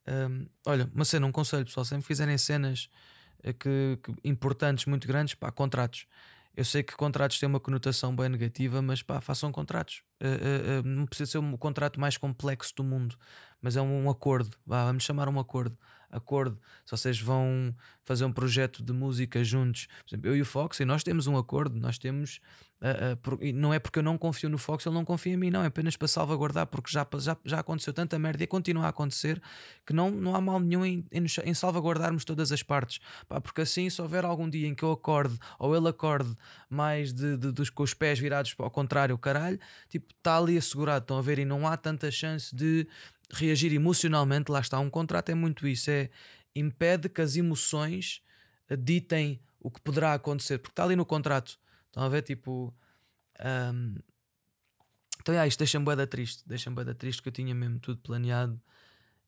um, 0.08 0.46
olha, 0.68 0.90
uma 0.94 1.06
cena, 1.06 1.26
um 1.26 1.32
conselho, 1.32 1.66
pessoal: 1.66 1.86
sempre 1.86 2.06
fizerem 2.06 2.38
cenas 2.38 2.88
que, 3.60 3.98
que, 4.04 4.14
importantes, 4.24 4.86
muito 4.86 5.08
grandes, 5.08 5.34
pá, 5.34 5.52
contratos. 5.52 6.06
Eu 6.56 6.66
sei 6.66 6.84
que 6.84 6.96
contratos 6.96 7.40
têm 7.40 7.48
uma 7.48 7.60
conotação 7.60 8.16
bem 8.16 8.28
negativa, 8.30 8.82
mas 8.82 9.02
pá, 9.02 9.22
façam 9.22 9.52
contratos. 9.52 10.04
Uh, 10.22 10.82
uh, 10.82 10.88
não 10.88 11.06
precisa 11.06 11.32
ser 11.32 11.38
o 11.38 11.58
contrato 11.58 12.00
mais 12.00 12.18
complexo 12.18 12.74
do 12.76 12.84
mundo, 12.84 13.16
mas 13.62 13.78
é 13.78 13.82
um, 13.82 14.06
um 14.06 14.10
acordo. 14.10 14.58
Vá, 14.66 14.86
vamos 14.86 15.04
chamar 15.04 15.30
um 15.30 15.40
acordo 15.40 15.78
acordo, 16.12 16.60
se 16.86 16.92
vocês 16.92 17.20
vão 17.20 17.74
fazer 18.04 18.26
um 18.26 18.34
projeto 18.34 18.84
de 18.84 18.92
música 18.92 19.44
juntos, 19.44 19.88
por 19.88 20.10
exemplo, 20.10 20.30
eu 20.30 20.36
e 20.36 20.42
o 20.42 20.46
Fox, 20.46 20.80
e 20.80 20.86
nós 20.86 21.04
temos 21.04 21.26
um 21.28 21.38
acordo, 21.38 21.80
nós 21.80 21.98
temos. 21.98 22.40
Uh, 22.82 23.16
por, 23.18 23.38
não 23.54 23.72
é 23.72 23.78
porque 23.78 24.00
eu 24.00 24.04
não 24.04 24.18
confio 24.18 24.50
no 24.50 24.58
Fox, 24.58 24.84
ele 24.88 24.96
não 24.96 25.06
confia 25.06 25.34
em 25.34 25.38
mim, 25.38 25.52
não, 25.52 25.64
é 25.64 25.68
apenas 25.68 25.96
para 25.96 26.08
salvaguardar, 26.08 26.66
porque 26.66 26.90
já, 26.92 27.06
já, 27.20 27.38
já 27.46 27.60
aconteceu 27.60 27.94
tanta 27.94 28.18
merda 28.18 28.44
e 28.44 28.48
continua 28.48 28.86
a 28.86 28.90
acontecer 28.90 29.40
que 29.86 29.94
não, 29.94 30.10
não 30.10 30.36
há 30.36 30.42
mal 30.42 30.60
nenhum 30.60 30.84
em, 30.84 31.06
em, 31.12 31.26
em 31.46 31.54
salvaguardarmos 31.54 32.26
todas 32.26 32.52
as 32.52 32.64
partes, 32.64 33.00
Pá, 33.28 33.40
porque 33.40 33.62
assim, 33.62 33.88
se 33.88 34.02
houver 34.02 34.26
algum 34.26 34.50
dia 34.50 34.68
em 34.68 34.74
que 34.74 34.82
eu 34.82 34.92
acorde 34.92 35.38
ou 35.60 35.76
ele 35.76 35.90
acorde 35.90 36.36
mais 36.68 37.14
de, 37.14 37.38
de, 37.38 37.52
dos, 37.52 37.70
com 37.70 37.84
os 37.84 37.94
pés 37.94 38.18
virados 38.18 38.56
ao 38.58 38.72
contrário, 38.72 39.16
caralho, 39.16 39.60
tipo, 39.88 40.12
está 40.18 40.38
ali 40.40 40.58
assegurado, 40.58 41.04
estão 41.04 41.20
a 41.20 41.22
ver, 41.22 41.38
e 41.38 41.46
não 41.46 41.68
há 41.68 41.78
tanta 41.78 42.10
chance 42.10 42.56
de 42.56 42.88
reagir 43.32 43.72
emocionalmente, 43.74 44.52
lá 44.52 44.60
está, 44.60 44.80
um 44.80 44.90
contrato 44.90 45.30
é 45.30 45.36
muito 45.36 45.68
isso, 45.68 45.92
é 45.92 46.10
impede 46.56 47.10
que 47.10 47.22
as 47.22 47.36
emoções 47.36 48.22
eh, 48.68 48.76
ditem 48.76 49.40
o 49.60 49.70
que 49.70 49.80
poderá 49.82 50.14
acontecer, 50.14 50.58
porque 50.58 50.74
está 50.74 50.84
ali 50.84 50.96
no 50.96 51.06
contrato. 51.06 51.61
Estão 51.92 52.04
a 52.04 52.10
ver, 52.10 52.22
tipo. 52.22 52.74
Um, 53.40 53.96
então, 55.20 55.36
yeah, 55.36 55.46
isto 55.48 55.60
deixa-me 55.60 55.86
boeda 55.86 56.08
triste, 56.08 56.44
deixa-me 56.48 56.76
boeda 56.76 56.96
triste 56.96 57.22
que 57.22 57.30
eu 57.30 57.34
tinha 57.34 57.54
mesmo 57.54 57.80
tudo 57.80 58.00
planeado 58.02 58.60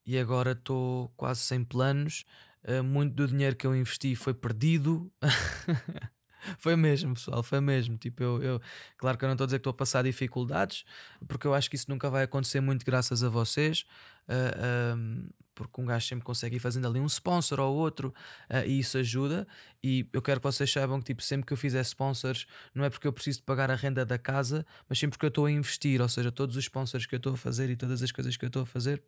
e 0.06 0.18
agora 0.18 0.54
estou 0.54 1.10
quase 1.16 1.42
sem 1.42 1.64
planos. 1.64 2.26
Uh, 2.64 2.84
muito 2.84 3.14
do 3.14 3.28
dinheiro 3.28 3.56
que 3.56 3.68
eu 3.68 3.76
investi 3.76 4.16
foi 4.16 4.34
perdido. 4.34 5.12
foi 6.58 6.76
mesmo, 6.78 7.14
pessoal, 7.14 7.44
foi 7.44 7.60
mesmo. 7.60 7.98
Tipo, 7.98 8.24
eu, 8.24 8.42
eu 8.42 8.62
claro 8.98 9.18
que 9.18 9.26
eu 9.26 9.28
não 9.28 9.34
estou 9.34 9.44
a 9.44 9.48
dizer 9.48 9.58
que 9.58 9.62
estou 9.62 9.72
a 9.72 9.76
passar 9.76 10.04
dificuldades, 10.04 10.86
porque 11.28 11.46
eu 11.46 11.54
acho 11.54 11.70
que 11.70 11.76
isso 11.76 11.90
nunca 11.90 12.10
vai 12.10 12.24
acontecer 12.24 12.62
muito 12.62 12.86
graças 12.86 13.24
a 13.24 13.30
vocês. 13.30 13.86
Uh, 14.28 14.96
um, 14.98 15.30
porque 15.54 15.82
um 15.82 15.86
gajo 15.86 16.08
sempre 16.08 16.24
consegue 16.24 16.56
ir 16.58 16.60
fazendo 16.60 16.88
ali 16.88 17.00
um 17.00 17.06
sponsor 17.06 17.60
ou 17.60 17.76
outro 17.76 18.14
uh, 18.50 18.66
e 18.66 18.80
isso 18.80 18.98
ajuda. 18.98 19.48
E 19.84 20.08
eu 20.14 20.22
quero 20.22 20.40
que 20.40 20.46
vocês 20.46 20.72
saibam 20.72 21.00
que, 21.00 21.06
tipo, 21.06 21.22
sempre 21.22 21.46
que 21.46 21.54
eu 21.54 21.58
fizer 21.58 21.82
sponsors, 21.82 22.46
não 22.74 22.84
é 22.84 22.90
porque 22.90 23.08
eu 23.08 23.14
preciso 23.14 23.40
de 23.40 23.46
pagar 23.46 23.70
a 23.70 23.76
renda 23.76 24.06
da 24.06 24.18
casa, 24.18 24.66
mas 24.88 25.00
sempre 25.00 25.18
que 25.18 25.26
eu 25.26 25.30
estou 25.30 25.46
a 25.46 25.52
investir, 25.52 26.02
ou 26.02 26.10
seja, 26.10 26.32
todos 26.32 26.56
os 26.56 26.64
sponsors 26.64 27.06
que 27.06 27.16
eu 27.16 27.18
estou 27.18 27.34
a 27.34 27.38
fazer 27.38 27.70
e 27.70 27.76
todas 27.76 28.02
as 28.02 28.12
coisas 28.12 28.38
que 28.38 28.46
eu 28.46 28.48
estou 28.48 28.64
a 28.64 28.66
fazer 28.66 29.04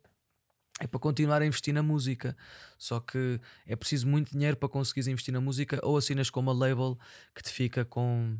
é 0.80 0.86
para 0.86 1.00
continuar 1.00 1.40
a 1.40 1.46
investir 1.46 1.72
na 1.72 1.82
música. 1.82 2.36
Só 2.78 3.00
que 3.00 3.40
é 3.66 3.74
preciso 3.74 4.06
muito 4.06 4.32
dinheiro 4.32 4.56
para 4.56 4.68
conseguires 4.68 5.08
investir 5.08 5.32
na 5.32 5.40
música, 5.40 5.80
ou 5.82 5.96
assinas 5.96 6.30
com 6.30 6.40
uma 6.40 6.52
label 6.52 6.98
que 7.34 7.42
te 7.42 7.50
fica 7.50 7.84
com 7.84 8.38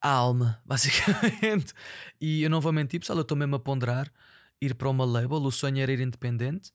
a 0.00 0.10
alma, 0.10 0.60
basicamente. 0.64 1.72
E 2.20 2.42
eu 2.42 2.50
não 2.50 2.60
vou 2.60 2.72
mentir, 2.72 3.00
pessoal, 3.00 3.18
eu 3.18 3.22
estou 3.22 3.36
mesmo 3.36 3.56
a 3.56 3.60
ponderar 3.60 4.10
ir 4.60 4.74
para 4.74 4.88
uma 4.88 5.04
label. 5.04 5.38
O 5.38 5.52
sonho 5.52 5.80
era 5.80 5.92
ir 5.92 6.00
independente, 6.00 6.72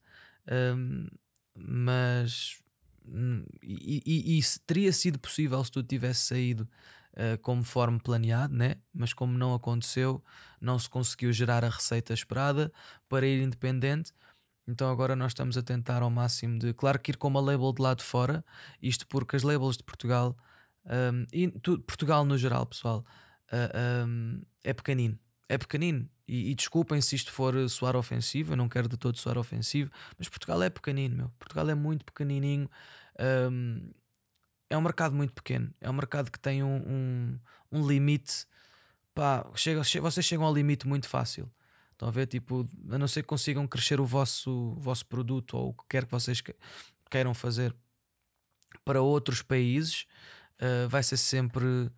um, 0.50 1.06
mas. 1.54 2.58
Hum, 3.06 3.44
e, 3.62 4.02
e, 4.06 4.38
e, 4.38 4.42
teria 4.64 4.92
sido 4.92 5.18
possível 5.18 5.62
se 5.64 5.72
tudo 5.72 5.88
tivesse 5.88 6.26
saído 6.26 6.68
uh, 7.14 7.36
conforme 7.42 7.98
planeado, 7.98 8.54
né? 8.54 8.76
mas 8.94 9.12
como 9.12 9.36
não 9.36 9.54
aconteceu, 9.54 10.22
não 10.60 10.78
se 10.78 10.88
conseguiu 10.88 11.32
gerar 11.32 11.64
a 11.64 11.68
receita 11.68 12.14
esperada 12.14 12.72
para 13.08 13.26
ir 13.26 13.42
independente. 13.42 14.12
Então 14.68 14.88
agora 14.88 15.16
nós 15.16 15.32
estamos 15.32 15.58
a 15.58 15.62
tentar 15.62 16.02
ao 16.02 16.10
máximo 16.10 16.58
de. 16.58 16.72
Claro 16.74 17.00
que 17.00 17.10
ir 17.10 17.16
com 17.16 17.26
uma 17.28 17.40
label 17.40 17.72
de 17.72 17.82
lá 17.82 17.94
de 17.94 18.04
fora, 18.04 18.44
isto 18.80 19.06
porque 19.08 19.34
as 19.34 19.42
labels 19.42 19.76
de 19.76 19.82
Portugal 19.82 20.36
um, 20.84 21.26
e 21.32 21.48
tu, 21.48 21.78
Portugal 21.80 22.24
no 22.24 22.36
geral, 22.36 22.66
pessoal, 22.66 23.04
uh, 23.52 24.06
um, 24.06 24.42
é 24.64 24.72
pequenino. 24.72 25.18
É 25.48 25.58
pequenino. 25.58 26.08
E, 26.26 26.50
e, 26.50 26.54
desculpem 26.54 27.00
se 27.00 27.16
isto 27.16 27.30
for 27.32 27.68
soar 27.68 27.96
ofensivo, 27.96 28.52
eu 28.52 28.56
não 28.56 28.68
quero 28.68 28.88
de 28.88 28.96
todo 28.96 29.18
soar 29.18 29.36
ofensivo, 29.36 29.90
mas 30.16 30.28
Portugal 30.28 30.62
é 30.62 30.70
pequenino, 30.70 31.16
meu. 31.16 31.28
Portugal 31.38 31.68
é 31.68 31.74
muito 31.74 32.04
pequenininho. 32.04 32.70
Um, 33.50 33.90
é 34.70 34.78
um 34.78 34.80
mercado 34.80 35.14
muito 35.14 35.34
pequeno. 35.34 35.72
É 35.80 35.90
um 35.90 35.92
mercado 35.92 36.30
que 36.30 36.38
tem 36.38 36.62
um, 36.62 36.76
um, 36.76 37.38
um 37.70 37.86
limite. 37.86 38.46
Pá, 39.14 39.46
chega, 39.54 39.84
chega, 39.84 40.02
vocês 40.02 40.24
chegam 40.24 40.46
ao 40.46 40.54
limite 40.54 40.86
muito 40.86 41.08
fácil. 41.08 41.50
Estão 41.92 42.08
a 42.08 42.10
ver? 42.10 42.26
Tipo, 42.26 42.66
a 42.90 42.98
não 42.98 43.06
ser 43.06 43.22
que 43.22 43.28
consigam 43.28 43.66
crescer 43.66 44.00
o 44.00 44.06
vosso, 44.06 44.50
o 44.50 44.80
vosso 44.80 45.04
produto 45.06 45.56
ou 45.56 45.68
o 45.68 45.74
que 45.74 45.84
quer 45.88 46.06
que 46.06 46.10
vocês 46.10 46.42
queiram 47.10 47.34
fazer 47.34 47.74
para 48.84 49.02
outros 49.02 49.42
países, 49.42 50.06
uh, 50.60 50.88
vai 50.88 51.02
ser 51.02 51.16
sempre 51.18 51.90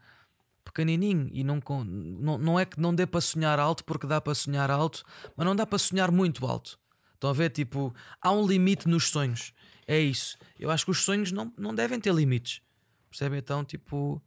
pequenininho 0.64 1.28
e 1.32 1.44
não, 1.44 1.60
não, 1.84 2.38
não 2.38 2.58
é 2.58 2.64
que 2.64 2.80
não 2.80 2.94
dê 2.94 3.06
para 3.06 3.20
sonhar 3.20 3.58
alto 3.58 3.84
porque 3.84 4.06
dá 4.06 4.20
para 4.20 4.34
sonhar 4.34 4.70
alto, 4.70 5.04
mas 5.36 5.46
não 5.46 5.54
dá 5.54 5.66
para 5.66 5.78
sonhar 5.78 6.10
muito 6.10 6.46
alto. 6.46 6.78
Estão 7.14 7.30
a 7.30 7.32
ver? 7.32 7.50
Tipo, 7.50 7.94
há 8.20 8.32
um 8.32 8.46
limite 8.46 8.88
nos 8.88 9.08
sonhos. 9.08 9.52
É 9.86 9.98
isso. 9.98 10.36
Eu 10.58 10.70
acho 10.70 10.84
que 10.84 10.90
os 10.90 11.02
sonhos 11.02 11.30
não, 11.30 11.52
não 11.56 11.74
devem 11.74 12.00
ter 12.00 12.12
limites. 12.14 12.60
Percebem? 13.08 13.38
Então, 13.38 13.64
tipo, 13.64 14.22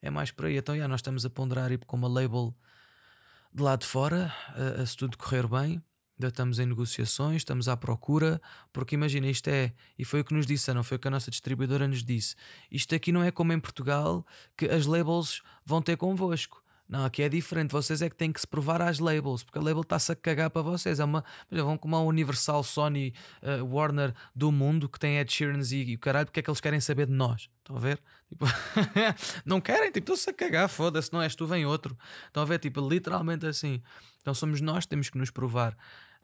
é 0.00 0.10
mais 0.10 0.30
por 0.30 0.46
aí. 0.46 0.56
Então, 0.56 0.76
já, 0.76 0.88
nós 0.88 1.00
estamos 1.00 1.24
a 1.26 1.30
ponderar 1.30 1.70
ir 1.70 1.78
com 1.84 1.96
uma 1.96 2.08
label 2.08 2.54
de 3.52 3.62
lá 3.62 3.76
de 3.76 3.86
fora, 3.86 4.32
se 4.86 4.96
tudo 4.96 5.18
correr 5.18 5.46
bem, 5.46 5.82
ainda 6.22 6.28
estamos 6.28 6.58
em 6.58 6.66
negociações, 6.66 7.38
estamos 7.38 7.68
à 7.68 7.76
procura, 7.76 8.40
porque 8.72 8.94
imagina, 8.94 9.26
isto 9.26 9.48
é, 9.48 9.72
e 9.98 10.04
foi 10.04 10.20
o 10.20 10.24
que 10.24 10.32
nos 10.32 10.46
disse, 10.46 10.72
não 10.72 10.84
foi 10.84 10.96
o 10.96 11.00
que 11.00 11.08
a 11.08 11.10
nossa 11.10 11.30
distribuidora 11.30 11.88
nos 11.88 12.04
disse. 12.04 12.36
Isto 12.70 12.94
aqui 12.94 13.10
não 13.10 13.22
é 13.22 13.30
como 13.30 13.52
em 13.52 13.58
Portugal 13.58 14.24
que 14.56 14.66
as 14.66 14.86
labels 14.86 15.42
vão 15.66 15.82
ter 15.82 15.96
convosco. 15.96 16.62
Não, 16.88 17.06
aqui 17.06 17.22
é 17.22 17.28
diferente. 17.28 17.70
Vocês 17.70 18.02
é 18.02 18.10
que 18.10 18.16
têm 18.16 18.30
que 18.30 18.38
se 18.38 18.46
provar 18.46 18.82
às 18.82 18.98
labels, 18.98 19.42
porque 19.42 19.58
a 19.58 19.62
label 19.62 19.80
está-se 19.80 20.12
a 20.12 20.14
cagar 20.14 20.50
para 20.50 20.60
vocês. 20.60 21.00
É 21.00 21.04
uma, 21.04 21.24
vão 21.50 21.78
como 21.78 21.96
a 21.96 22.02
Universal, 22.02 22.62
Sony, 22.62 23.14
uh, 23.42 23.64
Warner 23.64 24.14
do 24.34 24.52
mundo 24.52 24.90
que 24.90 24.98
tem 24.98 25.16
Ed 25.16 25.32
Sheeran 25.32 25.62
e 25.62 25.94
o 25.94 25.98
caralho, 25.98 26.26
porque 26.26 26.40
é 26.40 26.42
que 26.42 26.50
eles 26.50 26.60
querem 26.60 26.80
saber 26.80 27.06
de 27.06 27.12
nós? 27.12 27.48
Estão 27.58 27.76
a 27.76 27.80
ver? 27.80 28.00
Tipo, 28.28 28.46
não 29.44 29.60
querem, 29.60 29.92
tipo, 29.92 30.10
estão-se 30.10 30.30
a 30.30 30.32
cagar, 30.32 30.66
foda-se, 30.66 31.12
não 31.12 31.20
és 31.20 31.34
tu, 31.34 31.46
vem 31.46 31.66
outro. 31.66 31.96
Estão 32.26 32.42
a 32.42 32.46
ver? 32.46 32.58
Tipo, 32.58 32.86
literalmente 32.86 33.46
assim. 33.46 33.82
Então 34.22 34.32
somos 34.32 34.60
nós 34.60 34.84
que 34.84 34.88
temos 34.88 35.10
que 35.10 35.18
nos 35.18 35.30
provar. 35.30 35.76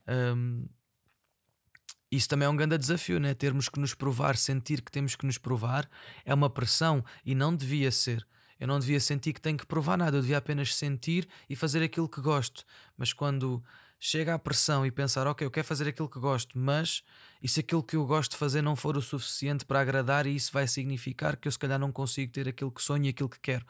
Um, 0.09 0.67
isso 2.11 2.29
também 2.29 2.47
é 2.47 2.49
um 2.49 2.57
grande 2.57 2.79
desafio, 2.79 3.21
né? 3.21 3.35
Termos 3.35 3.69
que 3.69 3.79
nos 3.79 3.95
provar, 3.95 4.37
sentir 4.37 4.81
que 4.81 4.91
temos 4.91 5.15
que 5.15 5.27
nos 5.27 5.37
provar, 5.37 5.88
é 6.25 6.33
uma 6.33 6.49
pressão 6.49 7.05
e 7.25 7.35
não 7.35 7.55
devia 7.55 7.91
ser. 7.91 8.27
Eu 8.59 8.67
não 8.67 8.79
devia 8.79 8.99
sentir 8.99 9.32
que 9.32 9.41
tenho 9.41 9.56
que 9.56 9.67
provar 9.67 9.97
nada, 9.97 10.17
eu 10.17 10.21
devia 10.21 10.39
apenas 10.39 10.75
sentir 10.75 11.28
e 11.49 11.54
fazer 11.54 11.82
aquilo 11.82 12.09
que 12.09 12.21
gosto. 12.21 12.65
Mas 12.97 13.13
quando 13.13 13.63
chega 14.00 14.35
a 14.35 14.39
pressão 14.39 14.87
e 14.87 14.91
pensar, 14.91 15.26
ok, 15.26 15.47
eu 15.47 15.50
quero 15.50 15.67
fazer 15.67 15.89
aquilo 15.89 16.09
que 16.09 16.19
gosto, 16.19 16.59
mas 16.59 17.02
e 17.43 17.49
se 17.49 17.61
aquilo 17.61 17.82
que 17.82 17.97
eu 17.97 18.06
gosto 18.06 18.32
de 18.32 18.37
fazer 18.37 18.63
não 18.63 18.75
for 18.75 18.97
o 18.97 19.02
suficiente 19.02 19.65
para 19.65 19.80
agradar, 19.80 20.26
e 20.26 20.35
isso 20.35 20.52
vai 20.52 20.67
significar 20.67 21.37
que 21.37 21.47
eu 21.47 21.52
se 21.52 21.59
calhar 21.59 21.78
não 21.78 21.93
consigo 21.93 22.32
ter 22.32 22.49
aquilo 22.49 22.73
que 22.73 22.82
sonho 22.82 23.04
e 23.04 23.09
aquilo 23.11 23.28
que 23.28 23.41
quero. 23.41 23.67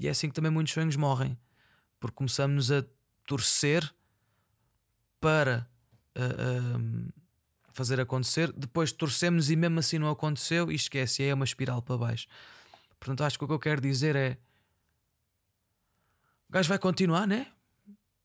E 0.00 0.08
é 0.08 0.10
assim 0.10 0.28
que 0.28 0.34
também 0.34 0.50
muitos 0.50 0.72
sonhos 0.72 0.96
morrem, 0.96 1.38
porque 2.00 2.16
começamos 2.16 2.72
a 2.72 2.84
torcer 3.26 3.92
para 5.22 5.68
uh, 6.18 7.12
fazer 7.72 8.00
acontecer, 8.00 8.52
depois 8.52 8.90
torcemos 8.90 9.50
e 9.50 9.56
mesmo 9.56 9.78
assim 9.78 9.96
não 9.98 10.10
aconteceu 10.10 10.70
e 10.70 10.74
esquece, 10.74 11.22
e 11.22 11.26
é 11.26 11.34
uma 11.34 11.44
espiral 11.44 11.80
para 11.80 11.96
baixo. 11.96 12.26
Portanto, 12.98 13.22
acho 13.22 13.38
que 13.38 13.44
o 13.44 13.46
que 13.46 13.54
eu 13.54 13.58
quero 13.58 13.80
dizer 13.80 14.16
é. 14.16 14.36
O 16.48 16.52
gajo 16.52 16.68
vai 16.68 16.78
continuar, 16.78 17.26
né? 17.26 17.46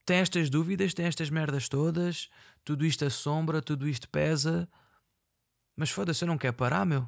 Tem 0.06 0.18
estas 0.18 0.50
dúvidas, 0.50 0.94
tem 0.94 1.06
estas 1.06 1.30
merdas 1.30 1.70
todas, 1.70 2.30
tudo 2.66 2.86
isto 2.86 3.06
assombra, 3.06 3.62
tudo 3.62 3.88
isto 3.88 4.10
pesa. 4.10 4.68
Mas 5.76 5.92
foda-se, 5.92 6.24
eu 6.24 6.28
não 6.28 6.38
quero 6.38 6.56
parar, 6.56 6.86
meu. 6.86 7.08